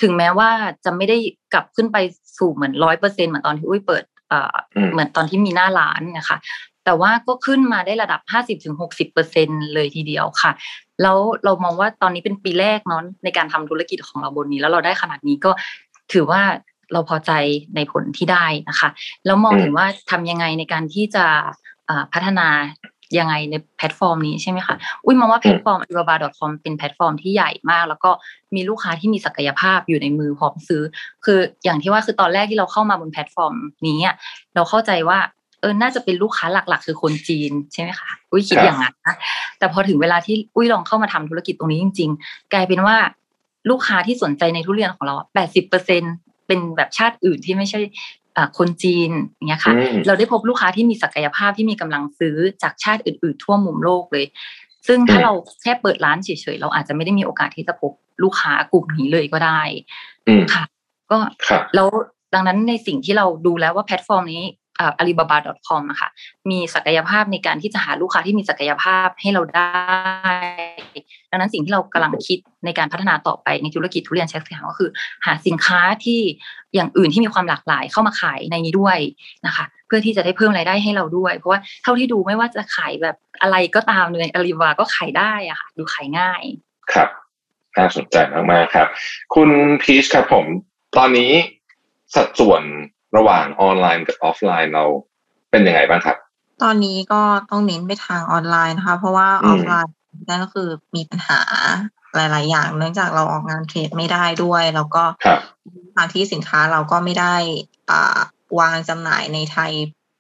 [0.03, 0.51] ถึงแม้ว่า
[0.85, 1.17] จะไม่ได้
[1.53, 1.97] กลับขึ้นไป
[2.39, 4.55] สู่เหมือนร้อยเปอร์เซ็นเหมือนตอนที่อุ้ยเปิดเอ่อ
[4.93, 6.39] เหมือนตอนที่มีหน้าร้านนะคะ
[6.85, 10.51] แต่ว่าก็ขึ้นมาได้ระดับห้าสิบถึงหกสิบเปอร์เซ็นเลยทีเดียวค่ะ
[11.03, 15.51] แล้วเรามองว่าตอนนี้เป็นปีแรกเนาะในการทำธุรกิจของเราบนนี้ แล้วเราได้ขนาดนี้ก็
[16.13, 16.43] ถือว่า
[16.93, 17.33] เราพอใจ
[17.77, 18.89] ในผลที่ได้นะคะ
[19.27, 21.25] แล้วมองเห็นว่าทำยังไงในการที่จะ
[22.13, 22.49] พัฒนา
[23.19, 24.75] ยังไงในแพลตฟอร์มนี้ใช่ไหมคะ
[25.05, 28.11] อุ้ยมองว่าแพลตฟอร์ม alibaba.com เป็นแพลตฟอร์มที่ใหญ่มาก แล้วก็
[28.55, 30.83] มีลูกค้าที่มีศักยภาพอยู่ในมือพร้อมซื้อ
[31.25, 33.55] คืออย่างที่ว่าคือตอนแรกที่เราเข้ามาบนแพลตฟอร์ม
[33.87, 34.11] นี้
[34.55, 35.19] เราเข้าใจว่า
[35.61, 39.17] เออ น่าจะเป็นลูกค้าหลัก ๆ คือคนจีนใช่ไหมคะ อุ้ยคิดอย่างนั้นนะ
[39.59, 42.97] แต่พอถึงเวลาที่อุ้ยลองเข้ามาทำธุรกิจตรงนี้จริง ๆ กลายเป็นว่า
[43.71, 46.03] ลูกค้าที่สนใจในทุเรียนของเราแปดสิบเปอร์เซ็น
[46.47, 47.81] เป็นแบบชาติอื่นที่ไม่ใช่
[48.59, 49.73] คนจีนอย่างเงี้ยค่ะ
[50.07, 54.27] เราได้พบลูกค้าที่มีศักยภาพที่มีกำลังซื้อจากชาติอื่น ๆ ทั่วมุมโลกเลย
[54.87, 55.33] ซึ่งถ้าเรา
[55.63, 59.61] แค่เปิดร้านเฉย ๆ เราอาจจะไม่ได้มีโอกาสที่จะพบลูกค้ากลุ่มนี้เลยก็ได้
[60.55, 60.65] ค่ะ
[61.11, 61.19] ก็
[61.75, 61.89] แล้ว
[62.35, 64.45] ดังนั้นในสิ่งที่เราดูแล้วว่าแพลตฟอร์มนี้
[64.81, 66.09] อ่า alibaba.com อะค่ะ
[66.51, 69.69] มีศักยภาพในการที่จะหาลูกค้าที่มีศักยภาพให้เราได้
[71.31, 74.91] ดังนั้นสิ่งที่เรากำลังคิดในการพัฒนาต่อไปในธุรกิจทุเรียนเช็คสียงก็คือ
[75.27, 76.21] หาสินค้าที่
[76.75, 78.99] อย่างอื่นที่มีความหลากหลายเข้ามาขายในนี้ด้วย
[79.47, 86.43] นะคะ เพื่อที่จะได้เพิ่มรายได้ให้เราด้วย เพราะว่าเท่าที่ดูไม่ว่าจะขายแบบอะไรก็ตามในอาลีบาบาก็ขายได้อะค่ะดูขายง่าย
[86.93, 87.09] ครับ
[87.77, 88.89] น่าสนใจมากๆครับ
[89.35, 89.51] คุณ
[89.83, 90.47] พีชครับผม
[90.97, 91.33] ตอนนี้
[92.15, 92.63] สัดส่วน
[93.17, 94.85] ระหว่างออนไลน์กับออฟไลน์เรา
[95.51, 96.17] เป็นยังไงบ้างครับ
[96.63, 99.95] ตอนนี้ก็ต้องเน้นไปทางออนไลน์นะคะ เพราะว่าออฟไลน์
[100.29, 101.41] นั่นก็คือมีปัญหา
[102.15, 105.05] หลาย ๆ อย่าง เนื่องจากเราออกงาน trade ไม่ได้ด้วย แล้วก็
[105.97, 107.35] ทางที่สินค้าเราก็ไม่ได้
[107.91, 108.19] อ่า
[108.61, 109.73] วางจำหน่ายในไทย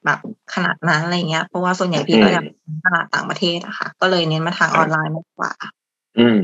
[0.04, 0.20] แบบ
[0.54, 2.42] ขนาดนั้นอะไรเงี้ย เพราะว่าส่วนใหญ่พี่ก็จะ
[2.84, 5.52] ตลาดต่างประเทศอะค่ะ ก็เลยเน้นมาทางออนไลน์มากกว่า
[6.18, 6.40] อืม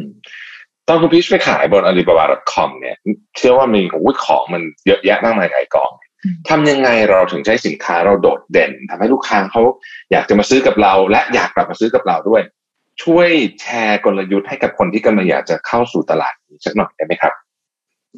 [0.89, 2.97] ตอนคุณพีชไปขายบน alibaba.com เนี่ย
[3.37, 3.81] เชื่อว่ามี
[4.25, 5.91] ของมันเยอะแยะมากมายหลายกอง
[6.49, 9.63] ทำยังไงเราถึงใช้สินค้าเราโดดเด่นทำให้ลูกค้าเขา
[10.13, 12.43] อยากจะมาซื้อกับเรา และอยากกลับมาซื้อกับเราด้วย
[13.03, 13.29] ช่วย
[13.61, 17.33] แชร์กลยุทธ์ให้กับคนที่กำลังอยากจะเข้าสู่ตลาดสักหน่อยได้ไหมครับ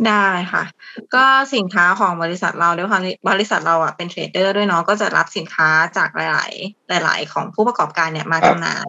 [0.09, 0.65] ได้ค่ะ
[1.15, 6.47] ก็สินค้าของบริษัทเราด้วยความบริษัทเราอะเป็น trader ด้วยเนาะก็จะรับสินค้าจากหลา
[7.01, 8.87] ย ๆ หลาย ๆ ของผู้ประกอบการเนี่ยมาจำหน่าย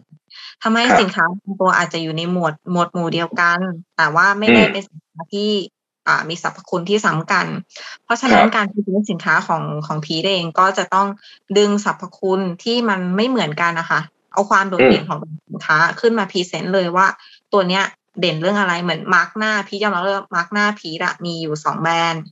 [0.62, 1.24] ทำให้สินค้า
[1.60, 3.58] ตัวอาจจะอยู่ในหมวดหมวดหมู่เดียวกัน
[3.96, 5.50] แต่ว่าไม่ได้เป็นสินค้าที่
[6.28, 7.46] มีสรรพคุณที่ซ้ำกัน
[8.04, 11.08] เพราะฉะนั้นการพรีเซนต์สินค้าของของพีทเองก็จะต้อง
[11.58, 14.00] ดึงสรรพคุณที่มันไม่เหมือนกันนะคะ
[14.32, 17.06] เอาความโดดเด่นของสินค้าขึ้นมา present เลยว่า
[17.52, 17.84] ตัวเนี้ย
[18.20, 22.22] เด่นเรื่องอะไรเหมือนมาสก์หน้าพีทจะมาเลือกมาสก์หน้าพีทอะมีอยู่สองแบรนด์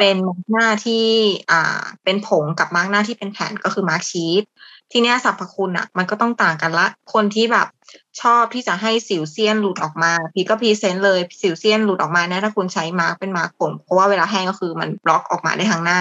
[0.00, 1.06] เป็นมาสก์หน้าที่
[1.50, 4.42] อ่าเป็นผงกับมาสก์หน้าที่เป็นแผ่นก็คือ mask sheet
[4.92, 7.66] ทีเนี้ยสรรพคุณอะมันก็ต้องต่างกันละ คนที่แบบ
[8.20, 16.00] ชอบที่จะให้สิวเสี้ยนหลุดออกมา พีทก็ present เลยสิวเสี้ยนหลุดออกมาเนี่ยถ้าคุณใช้มาสก์เป็นมาสก์ผง เพราะว่าเวลาแห้งก็คือมันบล็อกออกมาได้ทางหน้า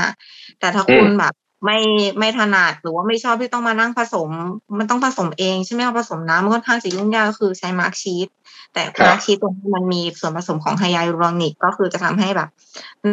[0.59, 1.33] แต่ถ้าคุณแบบ
[1.65, 1.79] ไม่
[2.19, 4.29] ไม่ถนัดหรือว่าไม่ชอบที่ต้องมานั่งผสม
[4.77, 8.27] มันต้องผสมเองใช่ไหมผสมน้ำมันค่อนข้างจะยุ่งยากก็คือใช้ mask sheet
[8.75, 12.49] แต่ mask sheet ตรงนี้มันมีส่วนผสมของ hyaluronic ก็คือจะทำให้แบบ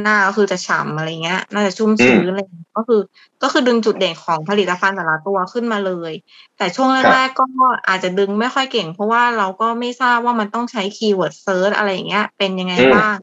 [0.02, 2.40] หน้าก็คือจะฉ่ำอะไรเงี้ย หน้าจะชุ่มชื้นอะไร
[2.76, 3.00] ก็คือ
[3.42, 6.12] ก็คือดึงจุดเด่นของผลิตภัณฑ์แต่ละตัวขึ้นมาเลย
[6.56, 7.44] แต่ช่วงแรกๆก็
[7.88, 13.16] อาจจะดึงไม่ค่อยเก่ง เพราะว่าเราก็ไม่ทราบว่ามันต้องใช้ keyword search อะไรเงี้ย เป็นยังไงบ้าง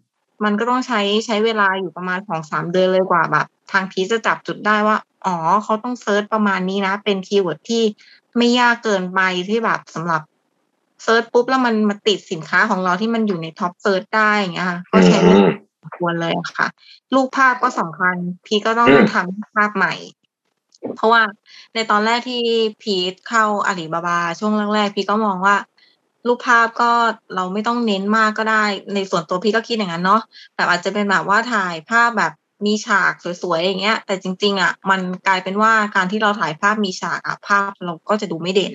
[0.43, 7.83] มันก็ต้องใช้ใช้เวลาอยู่ประมาณสองสามเดือนเลยกว่าแบบ ทางพีทจะจับจุดได้ว่าอ๋อเขาต้อง search ประมาณนี้นะ เป็น keyword ที่
[8.37, 10.21] ไม่ยากเกินไปที่แบบสำหรับ
[11.03, 16.67] search ปุ๊บแล้วมันมาติดสินค้าของเราที่มันอยู่ใน top search ได้อย่างเงี้ยก็ใช้เวลาพอควรเลยค่ะ
[17.13, 19.93] รูปภาพก็สำคัญ พีทก็ต้องทำภาพใหม่
[20.95, 21.21] เพราะว่า
[21.73, 22.43] ในตอนแรกที่
[22.81, 25.55] พีทเข้าอาลีบาบา ช่วงแรกๆพีทก็มองว่า
[26.27, 26.91] รูปภาพก็
[27.35, 30.21] เราไม่ต้องเน้นมากก็ได้ ในส่วนตัวพีทก็คิดอย่างนั้นเนาะ
[30.55, 32.33] แบบอาจจะเป็นแบบว่าถ่ายภาพแบบ
[32.65, 38.73] มีฉากสวยๆอย่างเงี้ย แต่จริง ๆ อะ มันกลายเป็นว่าการที่เราถ่ายภาพมีฉากอะภาพเราก็จะดูไม่เด่น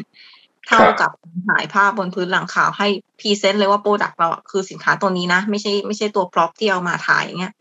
[0.68, 1.10] เท่ากับ
[1.48, 2.88] ถ่ายภาพบนพื้นหลังขาวให้
[3.20, 7.52] present เลยว่า product เราคือสินค้าตัวนี้นะ ไม่ใช่ไม่ใช่ตัว prop ที่เอามาถ่ายอย่างเงี้ย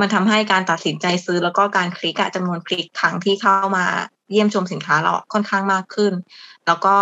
[0.00, 3.84] มันทำให้การตัดสินใจซื้อแล้วก็การคลิกอะจำนวนคลิกครั้งที่เข้ามา
[4.30, 6.12] เยี่ยมชมสินค้าเราค่อนข้างมากขึ้น
[6.66, 6.96] แล้วก็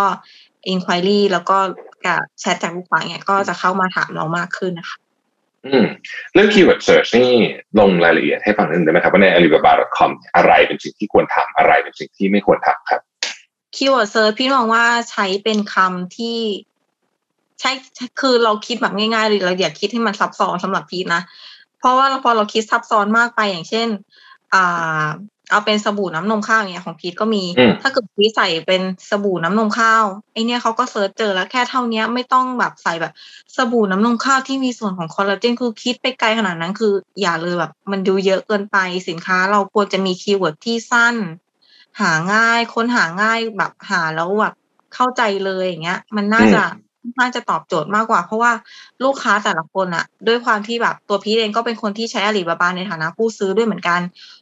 [0.73, 1.59] inquiry แล้วก็
[2.07, 4.99] กับแชทจากลูกค้าเนี่ยก็จะเข้ามาถามเรามากขึ้นนะคะ
[5.67, 5.87] อืม
[6.35, 7.31] เรื่อง keyword search นี่
[7.79, 13.01] ลงรายละเอียดให้ฟังนิดนึงได้ไหมครับว่าใน alibaba.com อะไรเป็นสิ่งที่ควรทำอะไรเป็นสิ่งที่ไม่ควรทำครับ
[13.77, 16.39] keyword search พีทมองว่าใช้เป็นคำที่
[17.61, 17.71] ใช้
[18.21, 21.23] คือเราคิดแบบง่ายๆเลยเราอย่าคิดให้มันซับซ้อนสำหรับพีทนะ
[21.79, 23.89] เพราะว่าพอเราคิดซับซ้อนมากไปอย่างเช่น
[24.55, 25.05] อ่า
[25.51, 33.13] เอาเป็นสบู่น้ำนมข้าวอย่างเงี้ยของพีทก็มีอืมถ้าเกิดพีทใส่เป็นสบู่น้ำนมข้าวไอเนี้ยเขาก็ search เจอแล้วแค่เท่าเนี้ยไม่ต้องแบบใส่แบบ
[33.57, 38.77] สบู่น้ำนมข้าวที่มีส่วนของคอลลาเจนคือคิดไปไกลขนาดนั้นคือ อย่าเลยแบบ มันดูเยอะเกินไป
[39.09, 41.17] สินค้า เราควรจะมี keyword ที่สั้น
[42.01, 44.55] หาง่ายค้นหาง่ายแบบหาแล้วแบบ
[44.95, 46.63] เข้าใจเลยอย่างเงี้ย มันน่าจะ
[47.19, 48.53] น่าจะตอบโจทย์มากกว่า เพราะว่า
[49.05, 54.01] ลูกค้าแต่ละคนอะด้วยความที่แบบตัวพีทเองก็เป็นคนที่ใช้อาลีบาบาในฐานะผู้ซื้อด้วยเหมือนกัน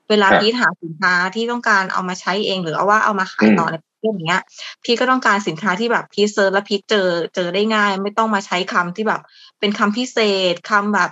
[0.09, 4.43] เวลาครับพีทหาสินค้าที่ต้องการเอามาใช้เองหรือเอาว่าเอามาขายต่อในประเทศอย่างเงี้ย
[4.85, 9.21] พีทก็ต้องการสินค้าที่แบบพีท search แล้วพีทเจอเจอได้ง่าย ไม่ต้องมาใช้คำที่แบบ
[9.61, 10.19] เป็นคำพิเศ
[10.53, 11.11] ษคำแบบ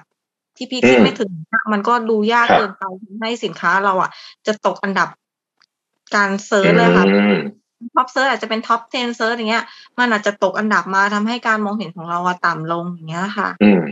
[0.57, 1.31] ที่พีทคิดอืมไม่ถึง
[1.73, 4.11] มันก็ดูยากครับเกินไปทำให้สินค้าเราอะ
[4.47, 5.09] จะตกอันดับ
[6.17, 7.39] การ search เลยค่ะอืม
[7.97, 9.65] top search อาจจะเป็น top 10 search อย่างเงี้ย
[9.99, 13.83] มันอาจจะตกอันดับมาทำให้การมองเห็นของเราอะต่ำลงอย่างเงี้ยค่ะ อืม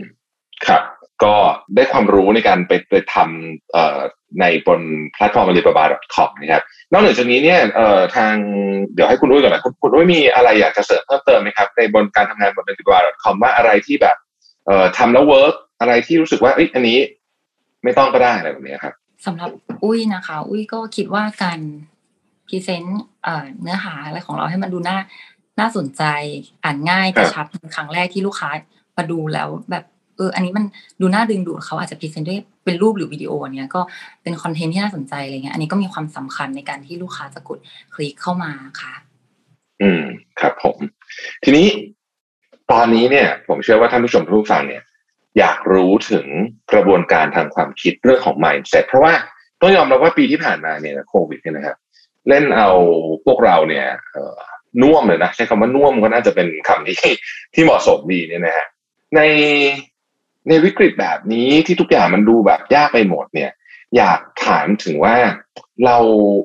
[0.67, 0.83] ครับ
[1.23, 1.35] ก็
[1.75, 3.99] ได้ความรู้ในการไปไปทำเอ่อ
[4.41, 4.81] ในบน
[5.13, 8.35] แพลตฟอร์ม alibaba.com นะครับนอกเหนือจากนี้เนี่ยเอ่อทาง
[8.93, 14.17] เดี๋ยวให้คุณอุ้ยก่อนนะคุณคุณอุ้ยมีอะไรอยากจะเสริมเพิ่มเติมไหมครับ ในบนการทำงานบน alibaba.com ว่าอะไรที่แบบ
[14.65, 16.97] เอ่อทำแล้ว work อะไรที่รู้สึกว่าเอ้ยอันนี้
[17.83, 18.93] ไม่ต้องก็ได้อะไรแบบนี้ครับ
[19.25, 19.49] สำหรับ
[19.83, 21.59] อุ้ยนะคะ อุ้ยก็คิดว่าการ
[22.47, 24.97] present เอ่อเนื้อหาอะไรของเราให้มันดูน่า
[25.59, 26.03] น่าสนใจ
[26.63, 28.49] อ่านง่ายครับระชับเป็นครั้งแรกที่ลูกค้า
[28.97, 29.83] มาดูแล้วแบบ
[30.17, 30.65] เอออันนี้มัน
[31.01, 33.81] ดูน่าดึงดูดเขาอาจจะ present ด้วยเป็นรูปหรือวิดีโออันเนี้ยก็
[34.23, 37.59] เป็น content ที่น่าสนใจอะไรเงี้ยอันนี้ก็มีความสำคัญในการที่ลูกค้าจะกด
[37.93, 38.51] คลิกเข้ามา
[38.81, 38.93] ค่ะ
[39.81, 40.03] อืม
[40.39, 40.77] ครับผม
[41.43, 41.67] ทีนี้
[42.71, 44.83] ตอนนี้เนี่ย ผมเชื่อว่าท่านผู้ชมทุกผู้ฟังเนี่ย
[45.39, 46.25] อยากรู้ถึง
[46.73, 49.13] กระบวนการทางความคิดเรื่องของ mindset เพราะว่า
[49.61, 51.77] ต้องยอมรับว่าปีที่ผ่านมาเนี่ยโควิดเนี่ยนะครับ
[52.29, 52.69] เล่นเอา
[53.25, 54.39] พวกเราเนี่ยเอ่อ
[54.81, 56.97] น่วมเลยนะใช้คำว่าน่วมก็น่าจะเป็นคำที่
[57.53, 58.67] ที่เหมาะสมดีเนี่ยนะฮะ
[59.15, 59.21] ใน
[60.47, 63.51] ในวิกฤตแบบนี้ที่ทุกอย่างมันดูแบบยากไปหมดเนี่ย
[63.97, 65.15] อยากถามถึงว่า
[65.85, 65.97] เรา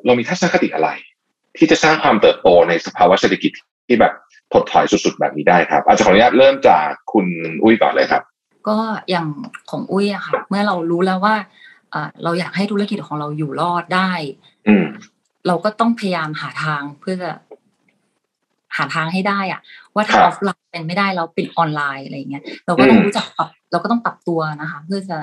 [0.07, 0.91] เรามีทัศนคติอะไร
[1.57, 3.53] ที่จะสร้างความเติบโตในสภาวะเศรษฐกิจ
[3.87, 4.13] ที่แบบ
[4.53, 7.27] ถดถอยสุดๆแบบนี้ได้ครับ อาจจะขออนุญาตเริ่มจากคุณ
[7.63, 8.23] อุ้ยก่อนเลยครับ
[8.69, 8.79] ก็
[9.11, 9.27] อย่าง
[9.71, 11.37] ของอุ้ยอะค่ะ เมื่อเรารู้แล้วว่า
[11.91, 14.11] เอ่อเราอยากให้ธุรกิจของเราอยู่รอดได้
[14.69, 14.87] อืม
[15.49, 17.31] เราก็ต้องพยายามหาทางเพื่อจะ
[18.77, 19.61] หาทางให้ได้อะ
[19.95, 25.19] ว่าถ้าครับอฟไลน์เป็นไม่ได้เราเป็นออนไลน์อะไรเงี้ยเราก็ต้องอืมรู้จักปรับเราก็ต้องปรับตัวนะคะ เพื่อจะ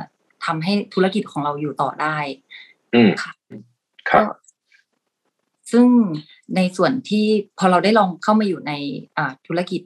[0.46, 2.18] ทำให้ธุรกิจของเราอยู่ต่อได้
[2.94, 3.32] อืมค่ะ
[4.10, 4.34] ครับก็
[5.72, 5.88] ซึ่ง
[6.56, 7.26] ในส่วนที่
[7.58, 8.74] พอเราได้ลองเข้ามาอยู่ใน
[9.18, 9.82] อ่าธุรกิจ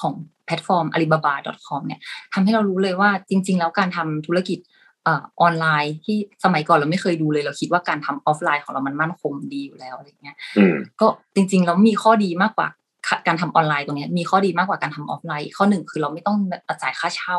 [0.00, 0.14] ของ
[0.46, 2.00] แพลตฟอร์ม alibaba.com เนี่ย
[2.34, 12.68] ทำให้เรารู้เลยว่าจริง ๆ แล้วการทำธุรกิจเออออนไลน์ที่สมัยก่อนเราไม่เคยดูเลยเราคิดว่าการทำออฟไลน์ของเรามันมั่นคงดีอยู่แล้วอะไรเงี้ยอืมก็จริงๆแล้วมีข้อดีมากกว่า
[13.08, 16.36] ค่ะการทำออนไลน์ตรงเนี้ยมีข้อดีมากกว่าการทำออฟไลน์อีกข้อหนึ่งคือเราไม่ต้อง
[16.82, 17.38] จ่ายค่าเช่า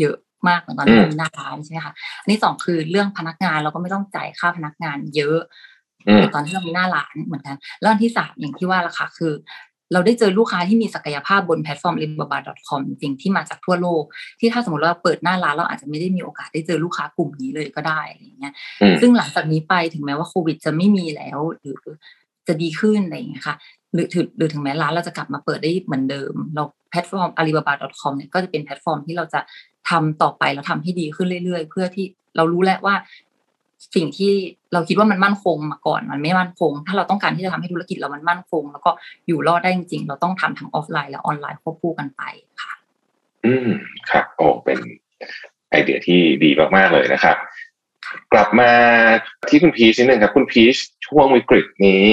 [0.00, 0.16] เยอะ
[0.48, 5.38] มากเหมือนตอนที่อืมเรามีหน้าร้านใช่ไหมคะอันที่สองคือเรื่องพนักงานเราก็ไม่ต้องจ่ายค่าพนักงานเยอะ
[6.06, 9.32] อืมตอนที่เรามีหน้าร้านเหมือนกันแล้วอันที่สามอย่างที่ว่าละค่ะคือ
[9.92, 14.02] เราได้เจอลูกค้าที่มีศักยภาพบนแพลตฟอร์ม alibaba.com จริงๆที่มาจากทั่วโลก
[14.40, 18.52] ที่ถ้าสมมติว่าเปิดหน้าร้านเราอาจจะไม่ได้มีโอกาสได้เจอลูกค้ากลุ่มนี้เลยก็ได้อะไรอย่างเงี้ย
[18.82, 21.76] อืมซึ่งหลังจากนี้ไปถึงแม้ว่าโควิดจะไม่มีแล้วหรือ
[22.48, 23.56] จะดีขึ้นอะไรอย่างเงี้ยค่ะ
[23.92, 29.40] หรือถึงหรือถึงแม้ร้านเราจะกลับมาเปิดได้เหมือนเดิม เราแพลตฟอร์ม alibaba.com เนี่ยก็จะเป็นแพลตฟอร์มที่เราจะ
[29.90, 32.94] ทำต่อไปแล้วทำให้ดีขึ้นเรื่อยๆ เพื่อที่เรารู้แล้วว่า
[33.94, 34.32] สิ่งที่
[34.72, 38.90] เราคิดว่ามันมั่นคงมาก่อน มันไม่มั่นคง ถ้าเราต้องการที่จะทำให้ธุรกิจเรามันมั่นคง แล้วก็
[39.26, 42.22] อยู่รอดได้จริงๆ เราต้องทำทั้งออฟไลน์และออนไลน์ควบคู่กันไป
[42.62, 42.72] ค่ะ
[43.44, 43.68] อืม
[44.10, 44.78] ครับโอ้เป็น
[45.70, 47.36] ไอเดียที่ดีมากๆเลยนะครับ
[48.32, 48.70] กลับมา
[49.48, 52.04] ที่คุณพีชนิดนึงครับ คุณพีชช่วงวิกฤตนี้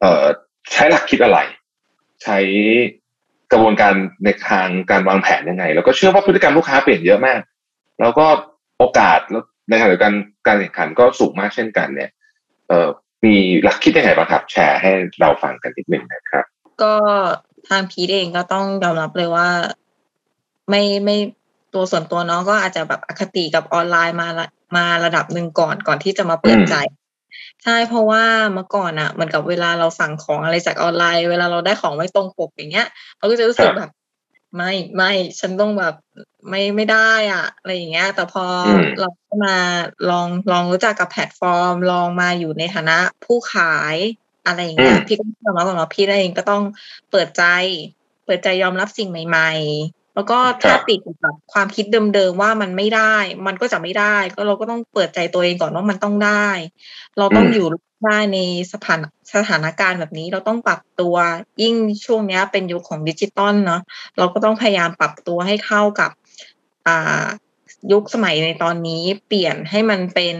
[0.00, 0.24] เอ่อ
[0.72, 1.38] ใช้หลักคิดอะไร
[2.22, 2.38] ใช้
[3.52, 7.40] กระบวนการในทางการวางแผนยังไง แล้วก็เชื่อว่าพฤติกรรมลูกค้าเปลี่ยนเยอะมาก
[8.00, 8.26] แล้วก็
[8.78, 10.14] โอกาสแล้ว ในขณะเดียวกัน
[10.46, 12.10] การแข่งขันก็สูงมากเช่นกันเนี่ย
[12.68, 12.88] เอ่อ
[13.24, 16.44] มีหลักคิดยังไงบ้างครับ แชร์ให้เราฟังกันนิดหนึ่งนะครับ
[16.82, 16.94] ก็
[17.68, 19.48] ทางพีทเองก็ต้องยอมรับเลยว่า
[20.70, 21.16] ไม่ไม่
[21.74, 26.74] ตัวส่วนตัวน้องก็อาจจะแบบอคติกับออนไลน์มาละมาระดับหนึ่งก่อนก่อนที่จะมาเปิดใจ
[27.64, 32.86] ใช่เพราะว่าเมื่อก่อนอะเหมือนกับเวลาเราสั่งของอะไรจากออนไลน์ เวลาเราได้ของไม่ตรงปกอย่างเงี้ย
[33.18, 33.90] เราก็จะรู้สึกแบบ
[34.56, 35.10] ไม่ไม่
[35.40, 35.94] ฉันต้องแบบ
[36.48, 36.96] ไม่ไม่ได้
[37.32, 39.06] อะอะไรอย่างเงี้ย แต่พออมเรา
[39.44, 39.50] มา
[40.06, 42.92] ลองลองรู้จักกับแพลตฟอร์ม ลองมาอยู่ในฐานะ
[43.24, 43.96] ผู้ขาย
[44.44, 46.62] อะไรอย่างเงี้ยพี่ก็ยอมรับกับเราพี่เองก็ต้อง
[47.10, 47.42] เปิดใจ
[48.24, 56.48] เปิดใจยอมรับสิ่งใหม่ ๆ แล้วก็ถ้าครับติดอยู่กับความคิดเดิมๆว่ามันไม่ได้ มันก็จะไม่ได้ ก็เราก็ต้องเปิดใจตัวเองก่อนว่ามันต้องได้
[57.18, 57.66] เราต้องอืมอยู่
[58.04, 58.38] ได้ใน
[58.72, 59.00] สถาน
[59.34, 61.14] สถานการณ์แบบนี้เราต้องปรับตัว
[61.62, 63.80] ยิ่งช่วงเนี้ยเป็นยุคของดิจิตอลเนาะ
[64.18, 66.10] เราก็ต้องพยายามปรับตัวให้เข้ากับ
[66.86, 67.24] อ่า
[67.92, 70.36] ยุคสมัยในตอนนี้เปลี่ยนให้มันเป็น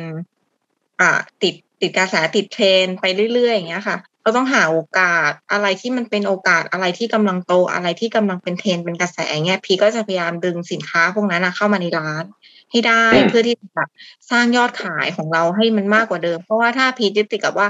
[1.01, 3.05] อ่าติดติดกระแสติดเทรนด์ไป
[3.35, 12.25] เรื่อยๆอย่างเงี้ยค่ะ เราต้องหาโอกาสอะไรที่มันเป็นโอกาสอะไรที่กำลังโตอะไรที่กำลังเป็นเทรนด์เป็นกระแสเงี้ยพี่ก็จะพยายามดึงสินค้าพวกนั้นนะเข้ามาในร้าน
[12.71, 13.89] ให้ได้อืมเพื่อที่จะแบบ
[14.31, 17.69] สร้างยอดขายของเราให้มันมากกว่าเดิม เพราะว่าถ้าพีทยึดติดกับว่า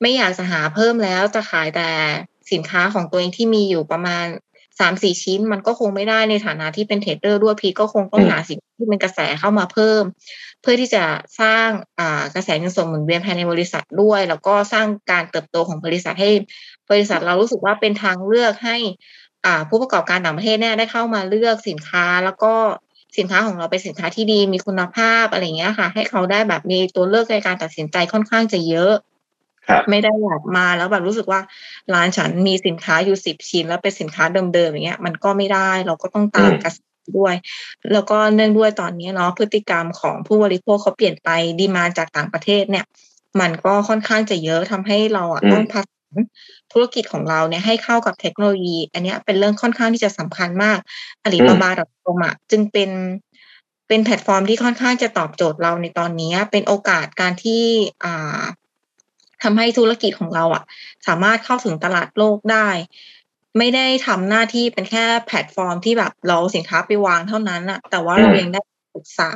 [0.00, 1.88] ไม่อยากจะหาเพิ่มแล้วจะขายแต่
[2.52, 4.24] สินค้าของตัวเองที่มีอยู่ประมาณ
[4.80, 10.02] สามสี่ชิ้นมันก็คงไม่ได้ในฐานะที่เป็นเทรดเดอร์ด้วยพีทก็คงต้องอืมหาสินค้า ที่เป็นกระแสเข้ามาเพิ่ม
[10.62, 11.04] เพื่อที่จะ
[11.40, 16.30] สร้างอ่ากระแสเงินสดหมุนเวียนภายในบริษัทด้วย แล้วก็สร้างการเติบโตของบริษัทให้
[16.90, 18.76] บริษัทเรารู้สึกว่าเป็นทางเลือกให้
[19.46, 22.52] อ่าผู้ประกอบการต่างประเทศเนี่ยได้เข้ามาเลือกสินค้าแล้วก็
[23.18, 28.92] สินค้าของเราเป็นสินค้าที่ดีมีคุณภาพอะไรอย่างเงี้ยค่ะ ให้เขาได้แบบมีตัวเลือกในการตัดสินใจค่อนข้างจะเยอะ
[29.68, 31.40] ครับไม่ได้แบบมาแล้วแบบรู้สึกว่า
[31.94, 36.78] ร้านฉันมีสินค้าอยู่สิบชิ้น แล้วเป็นสินค้าเดิมๆอย่างเงี้ย มันก็ไม่ได้เราก็ต้องตามอืมกระแส
[37.18, 37.34] ด้วย
[37.92, 42.84] แล้วก็เนื่องด้วยตอนนี้เนาะพฤติกรรมของผู้บริโภคเขาเปลี่ยนไปดีมาจากต่างประเทศเนี่ย
[43.40, 46.22] มันก็ค่อนข้างจะเยอะทำให้เราอะอืมต้องพัฒนา
[46.72, 50.78] ธุรกิจของเราเนี่ยให้เข้ากับเทคโนโลยี อันเนี้ยเป็นเรื่องค่อนข้างที่จะสำคัญมาก
[51.22, 52.90] อาลีบาบาดอทคอมอะจึงเป็น
[53.88, 57.64] เป็นแพลตฟอร์มที่ค่อนข้างจะตอบโจทย์เราในตอนนี้เป็นโอกาสการที่
[58.04, 58.40] อ่า
[59.42, 60.64] ทำให้ธุรกิจของเราอะ
[61.06, 62.68] สามารถเข้าถึงตลาดโลกได้
[63.58, 68.60] ไม่ได้ทำหน้าที่เป็นแค่แพลตฟอร์มที่แบบเราเอาสินค้าไปวางเท่านั้นอะแต่ว่าอืมเรายังได้
[68.96, 69.30] ศึกษา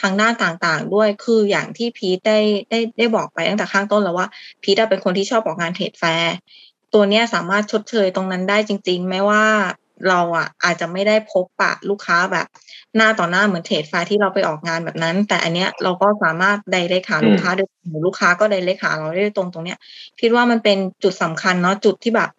[0.00, 2.38] ทางด้านต่างๆ ด้วยคืออย่างที่พีทได้
[2.70, 4.28] ได้ได้บอกไปตั้งแต่ข้างต้นแล้วว่า
[4.62, 6.34] พีทอะเป็นคนที่ชอบออกงาน trade fair
[6.94, 9.44] ตัวเนี้ยสามารถชดเชยตรงนั้นได้จริงๆแม้ว่า
[10.08, 12.46] เราอะอาจจะไม่ได้พบปะลูกค้าแบบ
[12.96, 19.78] หน้าต่อหน้าเหมือน trade fair ที่เราไปออกงานแบบนั้น แต่อันเนี้ยเราก็สามารถ direct หาลูกค้าโดยตรงลูกค้าก็ direct หาเราได้ตรงตรงเนี้ย
[20.20, 22.30] คิดว่ามันเป็นจุดสำคัญเนาะจุดที่แบบ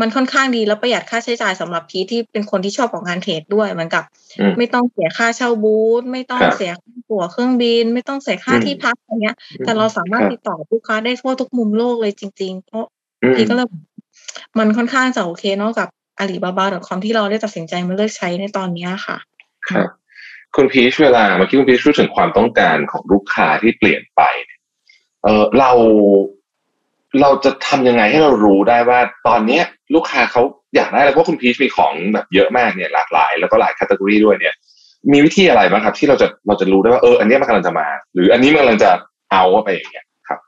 [0.00, 4.04] มันค่อนข้างดีแล้วประหยัดค่าใช้จ่ายสำหรับพีทที่เป็นคนที่ชอบออกงานเทรดด้วยเหมือนกับ
[4.40, 12.84] อืมไม่ต้องเสียค่าเช่าบูธไม่ต้องครับเสียค่าตั๋วเครื่องบิน ไม่ต้องเสียค่าอืมที่พักอย่างเงี้ย แต่เราสามารถครับติดต่อลูกค้าได้ทั่วทุกมุมโลกเลยจริง ๆ เพราะ
[13.22, 13.68] อืมพีทก็เลย
[14.58, 19.16] มันค่อนข้างจะโอเคเนาะกับอาลีบาบาดอทคอมที่เราได้ตัดสินใจมาเลือกใช้ในตอนเนี้ยค่ะ
[19.68, 19.88] ครับ
[20.56, 24.60] คุณพีชเวลาเมื่อกี้คุณพีชพูดถึงความต้องการของลูกค้าที่เปลี่ยนไปเนี่ย
[25.22, 25.70] เออเรา
[27.20, 30.42] เราจะทำยังไงให้เรารู้ได้ว่าตอนเนี้ยลูกค้าเขา
[30.74, 34.54] อยากได้อะไรเพราะคุณพีชมีของแบบเยอะมากเนี่ยหลากหลาย แล้วก็หลายแคตตา o r y ด้วยเนี่ย
[35.12, 38.90] มีวิธีอะไรบ้างครับ ที่เราจะเราจะรู้ได้ว่าเอออันเนี้ยมันกำลังจะมา หรืออันนี้มันกำลังจะ
[39.32, 40.38] เอาไปอย่างเงี้ยครับ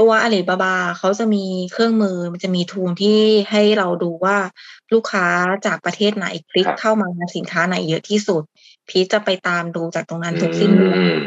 [0.00, 3.18] ตัวอาลีบาบาเขาจะมีเครื่องมือมันจะมีทูลที่
[3.50, 4.36] ให้เราดูว่า
[4.92, 5.26] ลูกค้า
[5.66, 8.42] จากประเทศไหนคลิกครับเข้ามาสินค้าไหนเยอะที่สุด
[8.88, 11.20] พีชจะไปตามดูจากตรงนั้นทุกสิ้นเดือนอืม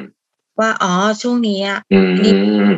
[0.59, 1.99] ว่าอ๋อช่วงนี้อะอื
[2.69, 2.71] ม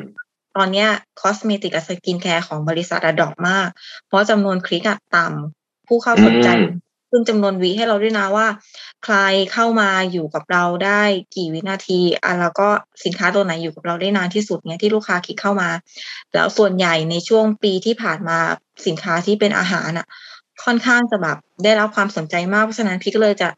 [0.56, 0.90] ตอนเนี้ย
[1.22, 3.68] cosmetic กับ skincare ของบริษัทอะ drop มาก
[4.08, 6.84] เพราะจำนวนคลิกอะต่ำผู้เข้าสนใจอืม
[7.16, 8.48] ซึ่งจำนวนวิให้เราด้วยนะว่า
[9.04, 9.16] ใคร
[9.54, 11.04] เข้ามาอยู่กับเราได้
[11.36, 12.68] กี่วินาทีอะแล้วก็
[13.06, 15.70] สินค้าตัวไหนอยู่กับเราได้นานที่สุดเนี่ยที่ลูกค้าคลิกเข้ามา
[16.34, 18.38] แล้วส่วนใหญ่ในช่วงปีที่ผ่านมา
[18.88, 20.08] สินค้าที่เป็นอาหารอะ
[20.64, 23.50] ค่อนข้างจะแบบได้รับความสนใจมากเพราะฉะนั้นพี่ก็เลยจะ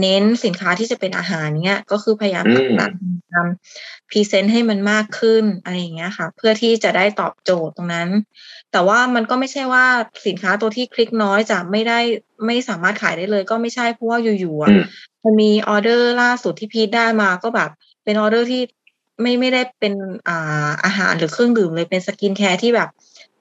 [0.00, 8.08] เน้นสินค้าที่จะเป็นอาหารเนี้ยก็คือพยายามอืมผลักดันทำ present ให้มันมากขึ้นอะไรอย่างเงี้ยค่ะ เพื่อที่จะได้ตอบโจทย์ตรงนั้น
[8.72, 9.84] แต่ว่ามันก็ไม่ใช่ว่า
[10.26, 11.98] สินค้าตัวที่คลิกน้อยจะไม่ได้
[12.46, 14.82] ไม่สามารถขายได้เลย ก็ไม่ใช่เพราะว่าอยู่ๆอืม
[15.24, 17.70] มันมีออเดอร์ล่าสุดที่พีทได้มาก็แบบ
[18.04, 18.62] เป็นออเดอร์ที่
[19.22, 19.94] ไม่ไม่ได้เป็น
[20.28, 22.88] อ่าอาหารหรือเครื่องดื่มเลยเป็น skincare ที่แบบ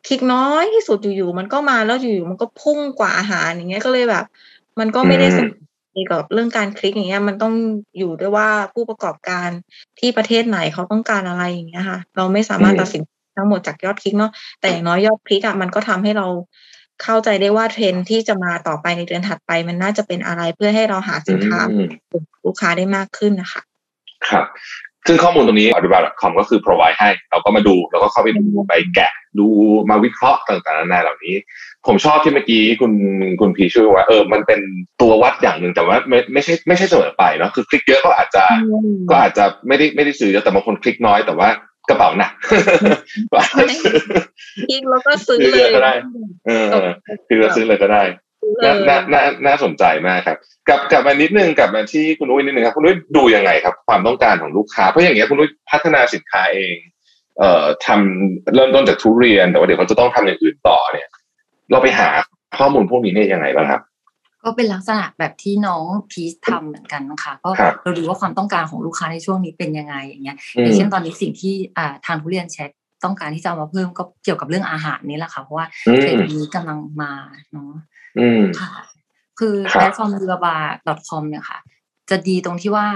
[0.07, 4.25] คลิกน้อยที่สุดอยู่ๆมันก็มาแล้วอยู่ๆมันก็พุ่งกว่าอาหารอย่างเงี้ยก็เลยแบบ
[4.79, 5.47] มันก็ไม่ได้สอืน
[5.95, 7.53] มใจกับเรื่องการคลิกอย่างเงี้ยมันต้อง
[7.97, 9.49] อยู่ด้วยว่าผู้ประกอบการ
[9.99, 13.01] ที่ประเทศไหนเขาต้องการอะไรอย่างเงี้ยค่ะ เราไม่สามารถอืมตัดสิน
[13.37, 16.27] ทั้งหมดจากยอดคลิกเนาะแต่อย่างน้อยยอดคลิกอะมันก็ทำให้เรา
[17.03, 23.61] เข้าใจได้ว่าเทรนด์ที่จะมาต่อไปในเดือนถัดไป มันน่าจะเป็นอะไรเพื่อให้เราหาสินค้าอืมกลุ่มลูกค้าได้มากขึ้นนะคะ
[24.27, 24.45] ครับ
[25.07, 29.47] ซึ่งข้อมูลตรงนี้ alibaba.com ก็คือ provide ให้ เราก็มาดูแล้วก็เข้าไปดูไปแกะดู
[29.89, 31.35] มาวิเคราะห์ต่างๆนานาเหล่านี้
[31.87, 32.93] ผมชอบที่เมื่อกี้คุณ
[33.39, 34.59] คุณพีช่วยว่าเออมันเป็น
[35.01, 38.43] ตัววัดอย่างหนึ่งแต่ว่าไม่ไม่ใช่ไม่ใช่เสมอไปเนาะคือคลิกเยอะก็อาจจะ
[39.09, 41.49] ก็อาจจะไม่ได้ไม่ได้ซื้อเยอะแต่บางคนคลิกน้อยแต่ว่า
[41.89, 42.31] กระเป๋าหนัก
[44.69, 45.93] คลิกแล้วก็ซื้อซื้อเลเยอะยก็ได้
[46.47, 46.85] เออ
[47.27, 48.03] คือเราซื้อเลยก็ได้
[48.63, 56.75] น่าน่าน่าน่าสนใจมากครับกลับกลับมานิดนึงกลับมาที่คุณอุ้ยนิดนึงครับคุณอุ้ยดูยังไงครับ ความต้องการของลูกค้าเพราะอย่างเงี้ยคุณอุ้ยพัฒนาสินค้าเอง
[57.39, 61.07] เอ่อทำเริ่มต้นจากทุเรียน แต่ว่าเดี๋ยวเขาจะต้องทำอย่างอื่นต่อเนี่ย
[61.71, 62.09] เราไปหา
[62.57, 63.81] ข้อมูลพวกนี้เนี่ยยังไงบ้างครับ
[64.43, 72.69] ก็เป็นลักษณะแบบที่น้องพีชทำเหมือนกันนะคะก็ครับเราดูว่าความต้องการของลูกค้าในช่วงนี้เป็นยังไงอย่างเงี้ยอืมอย่างเช่นตอนนี้สิ่งที่อ่าทางทุเรียนแชท
[73.03, 77.13] ต้องการที่จะเอามาเพิ่มก็เกี่ยวกับเรื่องอาหารนี่แหละค่ะเพราะว่าอืมเทรนด์นี้กำลังมา
[77.51, 77.94] เนาะอืม
[78.61, 78.71] ค่ะ
[79.39, 81.59] คือครับแพลตฟอร์ม alibaba.com เนี่ยค่ะ
[82.09, 82.87] จะดีตรงที่ว่า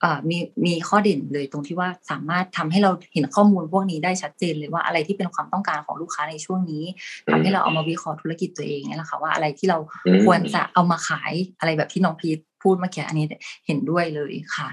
[0.00, 6.84] เอ่อมีมีข้อเด่นเลยตรงที่ว่าสามารถทำให้เราเห็นข้อมูลพวกนี้ได้ชัดเจนเลยว่าอะไรที่เป็นความต้องการของลูกค้าในช่วงนี้
[7.30, 13.26] ทำให้เราเอามาวิเคราะห์ธุรกิจตัวเองเนี่ยแหละค่ะว่าอะไรที่เราอืมควรจะเอามาขายอะไรแบบที่น้องพีทพูดเมื่อกี้อันนี้
[13.66, 14.68] เห็นด้วยเลยค่ะ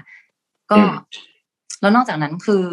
[0.70, 0.92] ก็อืม
[1.80, 2.64] แล้วนอกจากนั้นคือ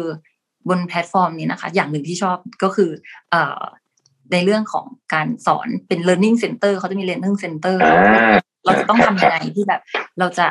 [0.68, 2.90] บนแพลตฟอร์มนี้นะคะ อย่างหนึ่งที่ชอบก็คือ
[3.30, 3.62] เอ่อ
[4.32, 9.80] ในเรื่องของการสอนเป็น learning center เขาจะมี learning center อ่าเราจะต้องทำยังไงที่แบบ
[10.20, 10.46] เราจะ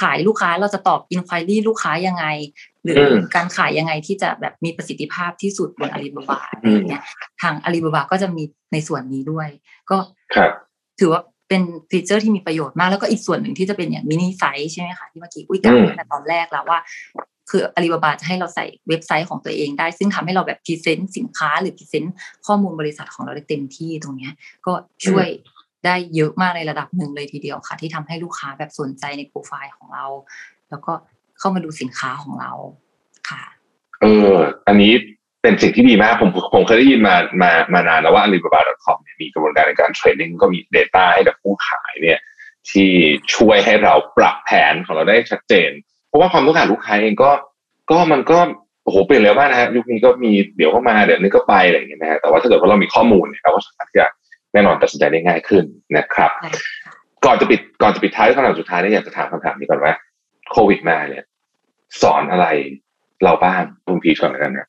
[0.00, 2.26] ขายลูกค้าเราจะตอบ inquiry ลูกค้ายังไง
[2.82, 7.02] หรืออืมการขายยังไงที่จะแบบมีประสิทธิภาพที่สุดบนอาลีบาบาอะไรอย่างเงี้ย
[7.42, 9.48] ทางอาลีบาบาก็จะมีในส่วนนี้ด้วย
[9.90, 9.96] ก็
[10.34, 10.50] ครับ
[11.00, 16.78] ถือว่าเป็น feature ที่มีประโยชน์มากแล้วก็อีกส่วนหนึ่งที่จะเป็นอย่าง mini site ใช่ไหมคะที่เมื่อกี้อุ้ยกล่าวอืมไว้ตั้งแต่ตอนแรกแล้วว่า
[17.50, 22.14] คืออาลีบาบาจะให้เราใส่เว็บไซต์ของตัวเองได้ ซึ่งทำให้เราแบบ present สินค้า หรือ present
[22.46, 24.32] ข้อมูลบริษัทของเราได้เต็มที่ตรงเนี้ย
[24.66, 24.72] ก็
[25.06, 25.28] ช่วย
[25.86, 30.06] ได้เยอะมากในระดับหนึ่งเลยทีเดียวค่ะ ที่ทำให้ลูกค้าแบบสนใจในโปรไฟล์ของเรา
[30.70, 30.92] แล้วก็
[31.38, 32.52] เข้ามาดูสินค้าของเรา
[33.28, 33.42] ค่ะ
[34.00, 34.92] เออ อันนี้
[35.42, 42.20] เป็นสิ่งที่ดีมากผมผมเคยได้ยินมามามานานแล้วว่า Alibaba.com เนี่ยมีกระบวนการในการเทรดดิ้งก็มี Data ให้กับผู้ขายเนี่ย
[42.70, 42.90] ที่
[43.34, 45.70] ช่วยให้เราปรับแผนของเราได้ชัดเจน
[46.16, 47.30] ราะว่าความต้องการลูกค้าเองก็
[47.90, 48.38] ก็มันก็
[48.84, 54.06] โอ้โหเปลี่ยนเร็วมากนะฮะยุคนี้ก็มีเดี๋ยวก็มาเดี๋ยวนี้ก็ไปอะไรอย่างเงี้ยนะฮะแต่ว่าถ้าเกิดว่าเรามีข้อมูลเนี่ยเราก็สามารถที่จะ
[54.52, 55.64] แน่นอนตัดสินใจได้ง่ายขึ้น
[55.96, 56.50] นะครับใช่
[56.84, 56.92] ค่ะ
[57.24, 59.92] ก่อนจะปิดก่อนจะปิดท้ายด้วยคำถามสุดท้ายเนี่ยอยากจะถามคำถามนี้ก่อนว่า
[60.50, 61.24] โควิดมาเนี่ย
[62.02, 62.46] สอนอะไร
[63.24, 64.68] เราบ้างคุณพีชก่อนแล้วกันนะ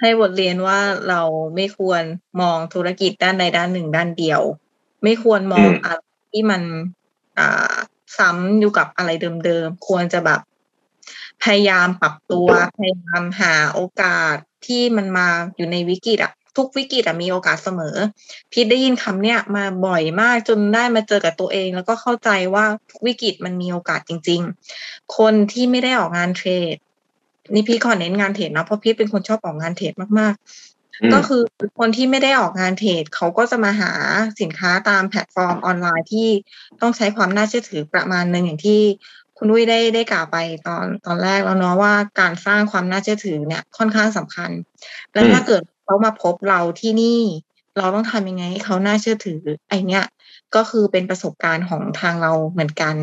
[0.00, 1.22] ให้บทเรียนว่าเรา
[1.56, 2.02] ไม่ควร
[2.40, 4.42] มองธุรกิจด้านใดด้านหนึ่งด้านเดียว
[5.04, 6.00] ไม่ควรมองอืมอะไร
[6.32, 6.62] ที่มัน
[7.38, 7.76] อ่า
[8.18, 9.10] ซ้ำอยู่กับอะไร
[9.44, 10.40] เดิมๆ ควรจะแบบ
[11.42, 17.96] พยายามปรับตัวพยายามหาโอกาสที่มันมาอยู่ในวิกฤตอะทุกวิกฤตอะมีโอกาสเสมอ
[18.52, 24.40] พี่ได้ยินคำเนี้ยมาบ่อยมากจนได้มาเจอกับตัวเอง แล้วก็เข้าใจว่าทุกวิกฤตมันมีโอกาสจริง
[24.78, 26.76] ๆ คนที่ไม่ได้ออกงาน trade
[27.54, 31.42] นี่พี่ขอเน้นงาน trade นะเพราะพี่เป็นคนชอบออกงาน trade มากๆอืมก็คือ
[31.78, 33.92] คนที่ไม่ได้ออกงาน trade เขาก็จะมาหา
[34.40, 36.28] สินค้าตามแพลตฟอร์มออนไลน์ที่
[36.80, 38.80] ต้องใช้ความน่าเชื่อถือประมาณหนึ่งอย่างที่
[39.38, 44.50] คุณอุ้ยได้ได้กล่าวไปตอนตอนแรกแล้วเนาะว่าการสร้างความน่าเชื่อถือเนี่ยค่อนข้างสำคัญ
[45.12, 47.20] และอืมถ้าเกิดเขามาพบเราที่นี่
[47.78, 50.04] เราต้องทำยังไงให้เขาน่าเชื่อถือไอเนี้ย
[50.54, 52.94] ก็คือเป็นประสบการณ์ของทางเราเหมือนกัน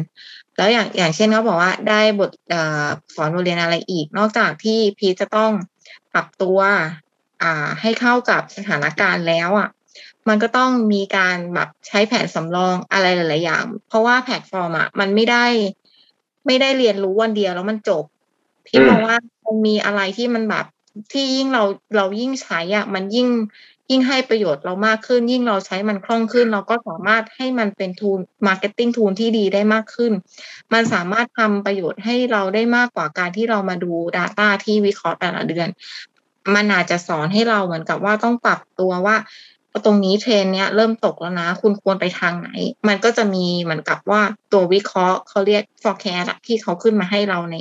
[0.57, 5.51] แล้วอย่างอย่างเช่นเขาบอกว่าได้บทเอ่อสอนบทเรียนอะไรอีก นอกจากที่พีจะต้อง
[6.13, 6.59] ปรับตัว
[7.43, 9.69] อ่าให้เข้ากับสถานการณ์แล้วอะ
[10.27, 15.45] มันก็ต้องมีการแบบใช้แผนสำรองอะไรหลาย ๆ อย่าง เพราะว่าแพลตฟอร์มอะมันไม่ได้
[16.45, 18.03] ไม่ได้เรียนรู้วันเดียวแล้วมันจบ
[18.65, 20.65] พี่อืมมองว่ามันมีอะไรที่มันแบบ
[21.11, 21.63] ที่ยิ่งเรา
[21.95, 23.27] เรายิ่งใช้อะมันยิ่ง
[23.91, 30.11] ยิ่งให้ประโยชน์เรามากขึ้น ยิ่งเราใช้มันคล่องขึ้น เราก็สามารถให้มันเป็น tool marketing tool ที่ดีได้มากขึ้น
[30.73, 35.67] มันสามารถทำประโยชน์ให้เราได้มากกว่าการที่เรามาดู Data ที่วิเคราะห์แต่ละเดือน
[36.55, 39.15] มันอาจจะสอนให้เราเหมือนกับว่าต้องปรับตัวว่า
[39.85, 42.49] ตรงนี้เทรนเนี้ยเริ่มตกแล้วนะ คุณควรไปทางไหน
[42.87, 47.57] มันก็จะมีเหมือนกับว่าตัววิเคราะห์เขาเรียก forecast อะที่เขาขึ้นมาให้เราใน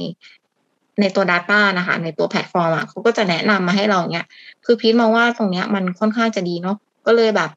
[1.01, 4.27] ในตัว Data นะคะ ในตัวแพลตฟอร์มอะเขาก็จะแนะนำมาให้เราเนี้ย
[4.65, 7.51] คือพีทมองว่าตรงเนี้ยมันค่อนข้างจะดีเนาะก็เลยแบบ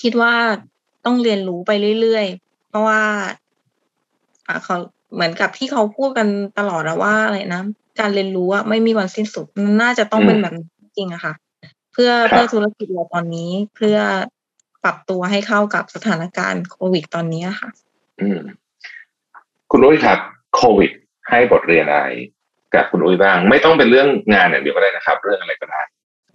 [0.00, 0.34] คิดว่า
[1.04, 3.02] ต้องเรียนรู้ไปเรื่อยๆ เพราะว่า
[4.46, 4.76] อ่าเขา
[5.14, 6.28] เหมือนกับที่เขาพูดกัน
[6.58, 7.62] ตลอดอะว่าอะไรนะ
[8.00, 10.66] การเรียนรู้อะไม่มีวันสิ้นสุดมันน่าจะต้องเป็นแบบนี้
[10.98, 11.34] จริงอะค่ะ
[11.92, 13.96] เพื่อครับเพื่อธุรกิจเราตอนนี้เพื่อ
[14.84, 17.70] ปรับตัวให้เข้ากับสถานการณ์โควิดตอนนี้ค่ะ
[18.20, 18.40] อืม
[19.70, 20.18] คุณอุ้ยครับ
[20.56, 20.90] โควิด
[21.30, 22.06] ให้บทเรียนอะไร
[22.74, 25.82] กับคุณอุ้ยบ้าง ไม่ต้องเป็นเรื่องงานอย่างเดียวก็ได้นะครับ เรื่องอะไรก็ได้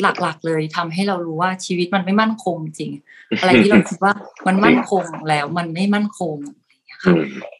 [0.01, 2.91] หลักๆ เลยทำให้เรารู้ว่าชีวิตมันไม่มั่นคงจริง
[3.39, 4.13] อะไรที่เราคิดว่า
[4.47, 7.13] มันมั่นคงแล้วมันไม่มั่นคงอะไรอย่างเงี้ยค่ะ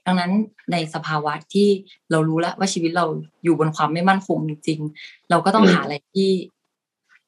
[0.06, 0.32] ดังนั้น
[0.72, 1.68] ในสภาวะที่
[2.12, 3.06] เรารู้แล้วว่าชีวิตเรา
[3.44, 6.30] อยู่บนความไม่มั่นคงจริงๆเราก็ต้องหาอะไรที่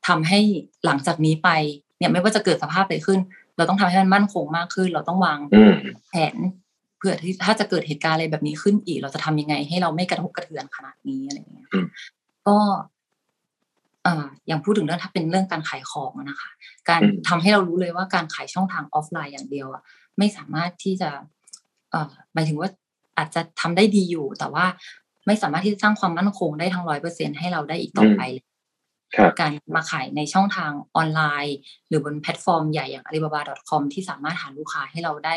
[0.08, 0.39] ทำให้
[0.86, 1.50] หลังจากนี้ไป
[1.97, 3.20] เนี่ยไม่ว่าจะเกิดสภาพอะไรขึ้น
[3.58, 5.39] เราต้องทำให้มันมั่นคงมากขึ้น เราต้องวาง
[6.10, 6.36] แผน
[6.97, 11.68] เพื่อที่ถ้าจะเกิดเหตุการณ์อะไรแบบนี้ขึ้นอีก เราจะทำยังไง ให้เราไม่กระทบกระเทือนขนาดนี้อะไรอย่างเงี้ย
[12.47, 12.58] ก็
[14.06, 16.50] อ่าอย่างพูดถึงเรื่องถ้าเป็นเรื่องการขายของนะคะ
[16.89, 19.82] การทำให้เรารู้เลยว่าการขายช่องทางออฟไลน์อย่างเดียวอะ
[20.18, 21.10] ไม่สามารถที่จะ
[21.91, 22.70] เอ่อหมายถึงว่า
[23.18, 24.66] อาจจะทำได้ดีอยู่ แต่ว่า
[25.28, 28.22] ไม่สามารถที่จะสร้างความมั่นคงได้ทั้งร้อยเปอร์เซ็นให้เราได้อีกต่อไป
[29.41, 31.57] การมาขายในช่องทางออนไลน์
[31.88, 35.36] หรือบนแพลตฟอร์มใหญ่อย่าง alibaba.com ที่สามารถหาลูกค้าให้เราได้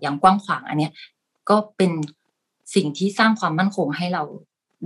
[0.00, 0.92] อย่างกว้างขวางอันเนี้ย
[1.50, 1.92] ก็เป็น
[2.74, 4.22] สิ่งที่สร้างความมั่นคงให้เรา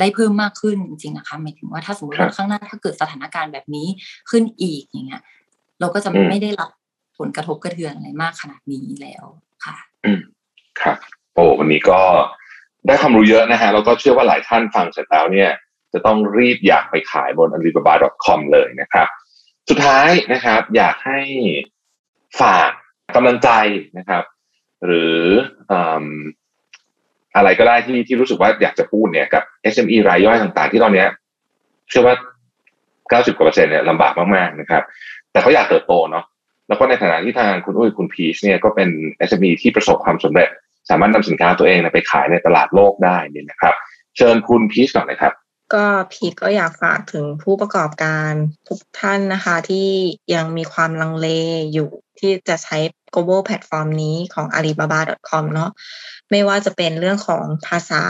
[0.01, 3.87] ได้เพิ่มมากขึ้นจริงๆนะคะหมายถึงว่าถ้าสมมติว่าข้างหน้าถ้าเกิดสถานการณ์แบบนี้
[4.31, 5.23] ขึ้นอีกอย่างเงี้ย
[5.81, 6.71] เราก็จะไม่ได้รับ
[7.19, 9.25] ผลกระทบกระเทือนอะไรมากขนาดนี้แล้ว
[9.65, 10.21] ค่ะ อืม
[10.81, 10.97] ครับ
[11.35, 12.01] โอ้วันนี้ก็
[12.87, 15.51] ได้ความรู้เยอะนะฮะแล้วก็เชื่อว่าหลายท่านฟังเสร็จแล้วเนี่ย
[15.93, 19.07] จะต้องรีบอยากไปขายบน alibaba.com เลยนะครับ
[19.68, 21.20] สุดท้ายนะครับ อยากให้
[22.41, 22.70] ฝาก
[23.16, 23.51] กำลังใจ
[23.99, 24.24] นะครับ
[24.86, 25.20] หรือ
[27.36, 29.43] อะไรก็ได้ที่ที่รู้สึกว่าอยากจะพูดเนี่ยกับ
[29.74, 31.05] SME รายย่อยต่างๆ ที่ตอนนี้
[31.88, 32.14] เชื่อว่า
[33.32, 34.82] 90กว่าเปอร์เซ็นต์เนี่ยลำบากมากๆนะครับ
[35.32, 36.24] แต่เขาอยากเติบโตเนาะ
[36.68, 38.88] แล้วก็ในฐานะที่ทางคุณอุ้ยคุณพีชเนี่ยก็เป็น
[39.28, 40.49] SME ที่ประสบความสำเร็จ
[40.91, 43.74] สามารถนำสินค้าตัวเองไปขายในตลาดโลกได้นี่นะครับ
[44.16, 45.32] เชิญคุณพีชก่อนเลยครับ
[45.75, 48.33] ก็พีชก็อยากฝากถึงผู้ประกอบการ
[48.68, 49.89] ทุกท่านนะคะ ที่
[50.35, 51.29] ยังมีความลังเล
[51.73, 52.79] อยู่ที่จะใช้
[53.14, 55.71] global platform นี้ของ alibaba.com เนาะ
[56.31, 58.03] ไม่ว่าจะเป็นเรื่องของภาษา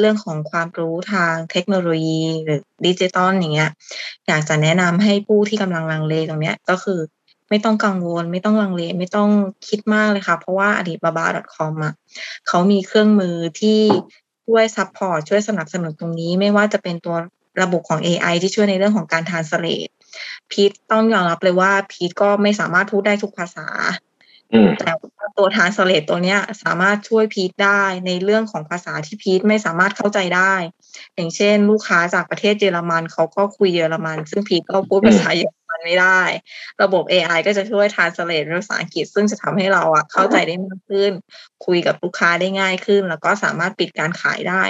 [0.00, 3.70] เรื่องของความรู้ทางเทคโนโลยีหรือดิจิตอลอย่างเงี้ย
[4.28, 7.00] อยากจะแนะนำให้ผู้ที่กำลังลังเลตรงเนี้ยก็คือ
[7.50, 9.30] ไม่ต้องกังวล ไม่ต้องลังเล ไม่ต้อง
[9.68, 11.94] คิดมากเลยค่ะ เพราะว่า alibaba.com อะ
[12.48, 13.80] เขามีเครื่องมือที่
[14.48, 17.16] ช่วย support ช่วยสนับสนุนตรงนี้ ไม่ว่าจะเป็นตัว
[17.62, 19.88] ระบบของ AI ที่ช่วยในเรื่องของการ translate
[20.50, 23.66] พีทต้องยอมรับเลยว่า พีทก็ไม่สามารถพูดได้ทุกภาษา
[24.78, 24.90] แต่
[25.38, 30.54] ตัว translate ตัวเนี้ย สามารถช่วยพีทได้ในเรื่องของภาษาที่พีทไม่สามารถเข้าใจได้
[31.14, 36.22] อย่างเช่น ลูกค้าจากประเทศเยอรมันเขาก็คุยเยอรมัน ซึ่งพีทก็พูดภาษาเยอร มันไม่ได้
[36.82, 41.12] ระบบ AI ก็จะช่วย translate ภาษาอังกฤษ ซึ่งจะทำให้เราอะเข้าใจได้มากขึ้น
[41.66, 44.62] คุยกับลูกค้าได้ง่ายขึ้น แล้วก็สามารถปิดการขายได้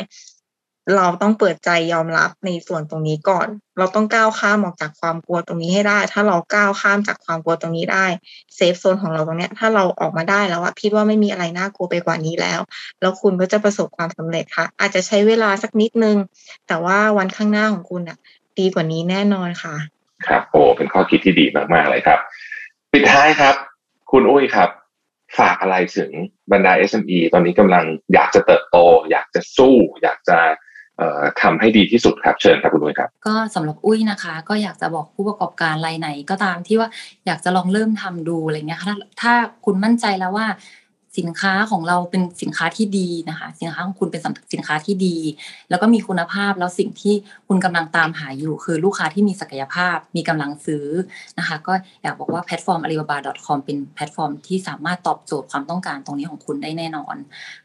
[0.97, 3.49] เราต้องเปิดใจยอมรับในส่วนตรงนี้ก่อน
[3.79, 8.07] เราต้องก้าวข้ามออกจากความกลัวตรงนี้ให้ได้ ถ้าเราก้าวข้ามจากความกลัวตรงนี้ได้
[8.55, 12.61] เซฟโซนของเราตรงเนี้ย ถ้าเราออกมาได้แล้วอะพี่ว่าไม่มีอะไรน่ากลัวไปกว่านี้แล้ว
[13.01, 16.17] แล้วคุณก็จะประสบความสำเร็จค่ะ อาจจะใช้เวลาสักนิดนึง
[16.69, 18.19] แต่ว่าวันข้างหน้าของคุณอะ
[18.59, 19.77] ดีกว่านี้แน่นอนค่ะ
[20.27, 21.45] ครับ โอ้เป็นข้อคิดที่ดี
[21.75, 22.19] มากๆเลยครับ
[22.93, 23.55] ปิดท้ายครับ
[24.11, 24.71] คุณอุ้ยครับ
[25.39, 26.11] ฝากอะไรถึง
[26.53, 28.77] บรรดา SME ตอนนี้กำลังอยากจะเติบโต
[29.11, 30.39] อยากจะสู้ อยากจะ
[31.43, 36.89] ทำให้ดีที่สุดครับเชิญครับคุณอุ้ยครับ ก็สำหรับอุ้ยนะคะ ก็อยากจะบอกผู้ประกอบการรายไหนก็ตามที่ว่า
[37.27, 40.47] อยากจะลองเริ่มทำดูอะไรเงี้ยถ้าถ้าคุณมั่นใจแล้วว่า
[41.17, 44.21] สินค้าของเราเป็นสินค้าที่ดีนะคะ สินค้าของคุณเป็น
[44.53, 45.17] สินค้าที่ดี
[45.71, 47.15] แล้วก็มีคุณภาพแล้วสิ่งที่
[47.49, 50.87] คุณกำลังตามหาอยู่ คือลูกค้าที่มีศักยภาพ มีกำลังซื้อ
[51.39, 57.17] นะคะ ก็อยากบอกว่าแพลตฟอร์ม alibaba.com เป็นแพลตฟอร์มที่สามารถตอบโจทย์ความต้องการตรงนี้ของคุณได้แน่นอน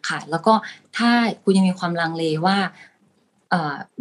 [0.07, 0.53] ค่ะ แล้วก็
[0.97, 1.11] ถ้า
[1.43, 2.57] คุณยังมีความลังเลว่า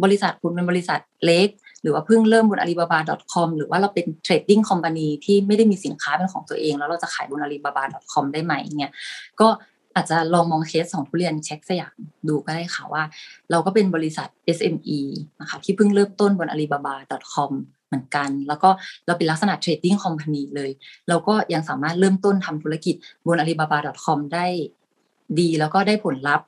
[0.03, 1.47] บริษัทคุณเป็นบริษัทเล็ก
[1.83, 8.93] หรือว่าเพิ่งเริ่มบน alibaba.com หรือว่าเราเป็น trading company ที่ไม่ได้มีสินค้าเป็นของตัวเอง แล้วเราจะขายบน alibaba.com ได้ไหมเนี่ย
[9.41, 9.47] ก็
[9.95, 13.03] อาจจะลองมองเคสของผู้เรียนเช็คสยามดูก็ได้ค่ะว่า
[13.51, 14.27] เราก็เป็นบริษัท
[14.57, 14.99] SME
[15.41, 17.51] นะคะที่เพิ่งเริ่มต้นบน alibaba.com
[17.87, 18.69] เหมือนกัน แล้วก็
[19.05, 20.71] เราเป็นลักษณะ trading company เลย
[21.09, 22.95] เราก็ยังสามารถเริ่มต้นทำธุรกิจ
[23.27, 24.47] บน alibaba.com ได้
[25.39, 26.45] ดีแล้วก็ได้ผลลัพธ์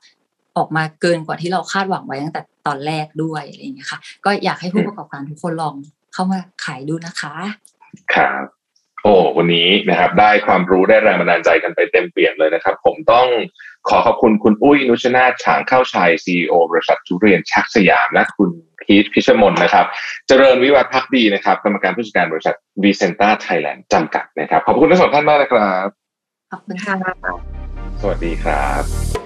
[0.56, 5.74] ออกมาเกินกว่าที่เราคาดหวังไว้ตั้งแต่ตอนแรกด้วยอะไรอย่างเงี้ยค่ะ ก็อยากให้ผู้ประกอบการทุกคนลอง
[6.14, 7.34] เข้ามาขายดูนะคะ
[8.14, 8.44] ครับ
[9.02, 13.26] โอ้วันนี้นะครับ ได้ความรู้ได้แรงบันดาลใจกันไปเต็มเปลี่ยนเลยนะครับ ผมต้อง
[13.88, 18.50] ขอขอบคุณคุณอุ้ยนุชนาฉางเข้าชัยซีอบริษัททุเรียนชักสยามและคุณ
[18.80, 19.86] พีทพิชมนนะครับ
[20.28, 25.88] เจริญวิวัฒน์พักดีนะครับกรรมการผู้จัดการบริษัทวีเซนต้าไทยแลนด์จำกัดนะครับ ขอบคุณทั้งสองท่านมากนะครับ
[26.52, 26.94] ขอบคุณค่ะ
[28.00, 29.25] สวัสดีครับ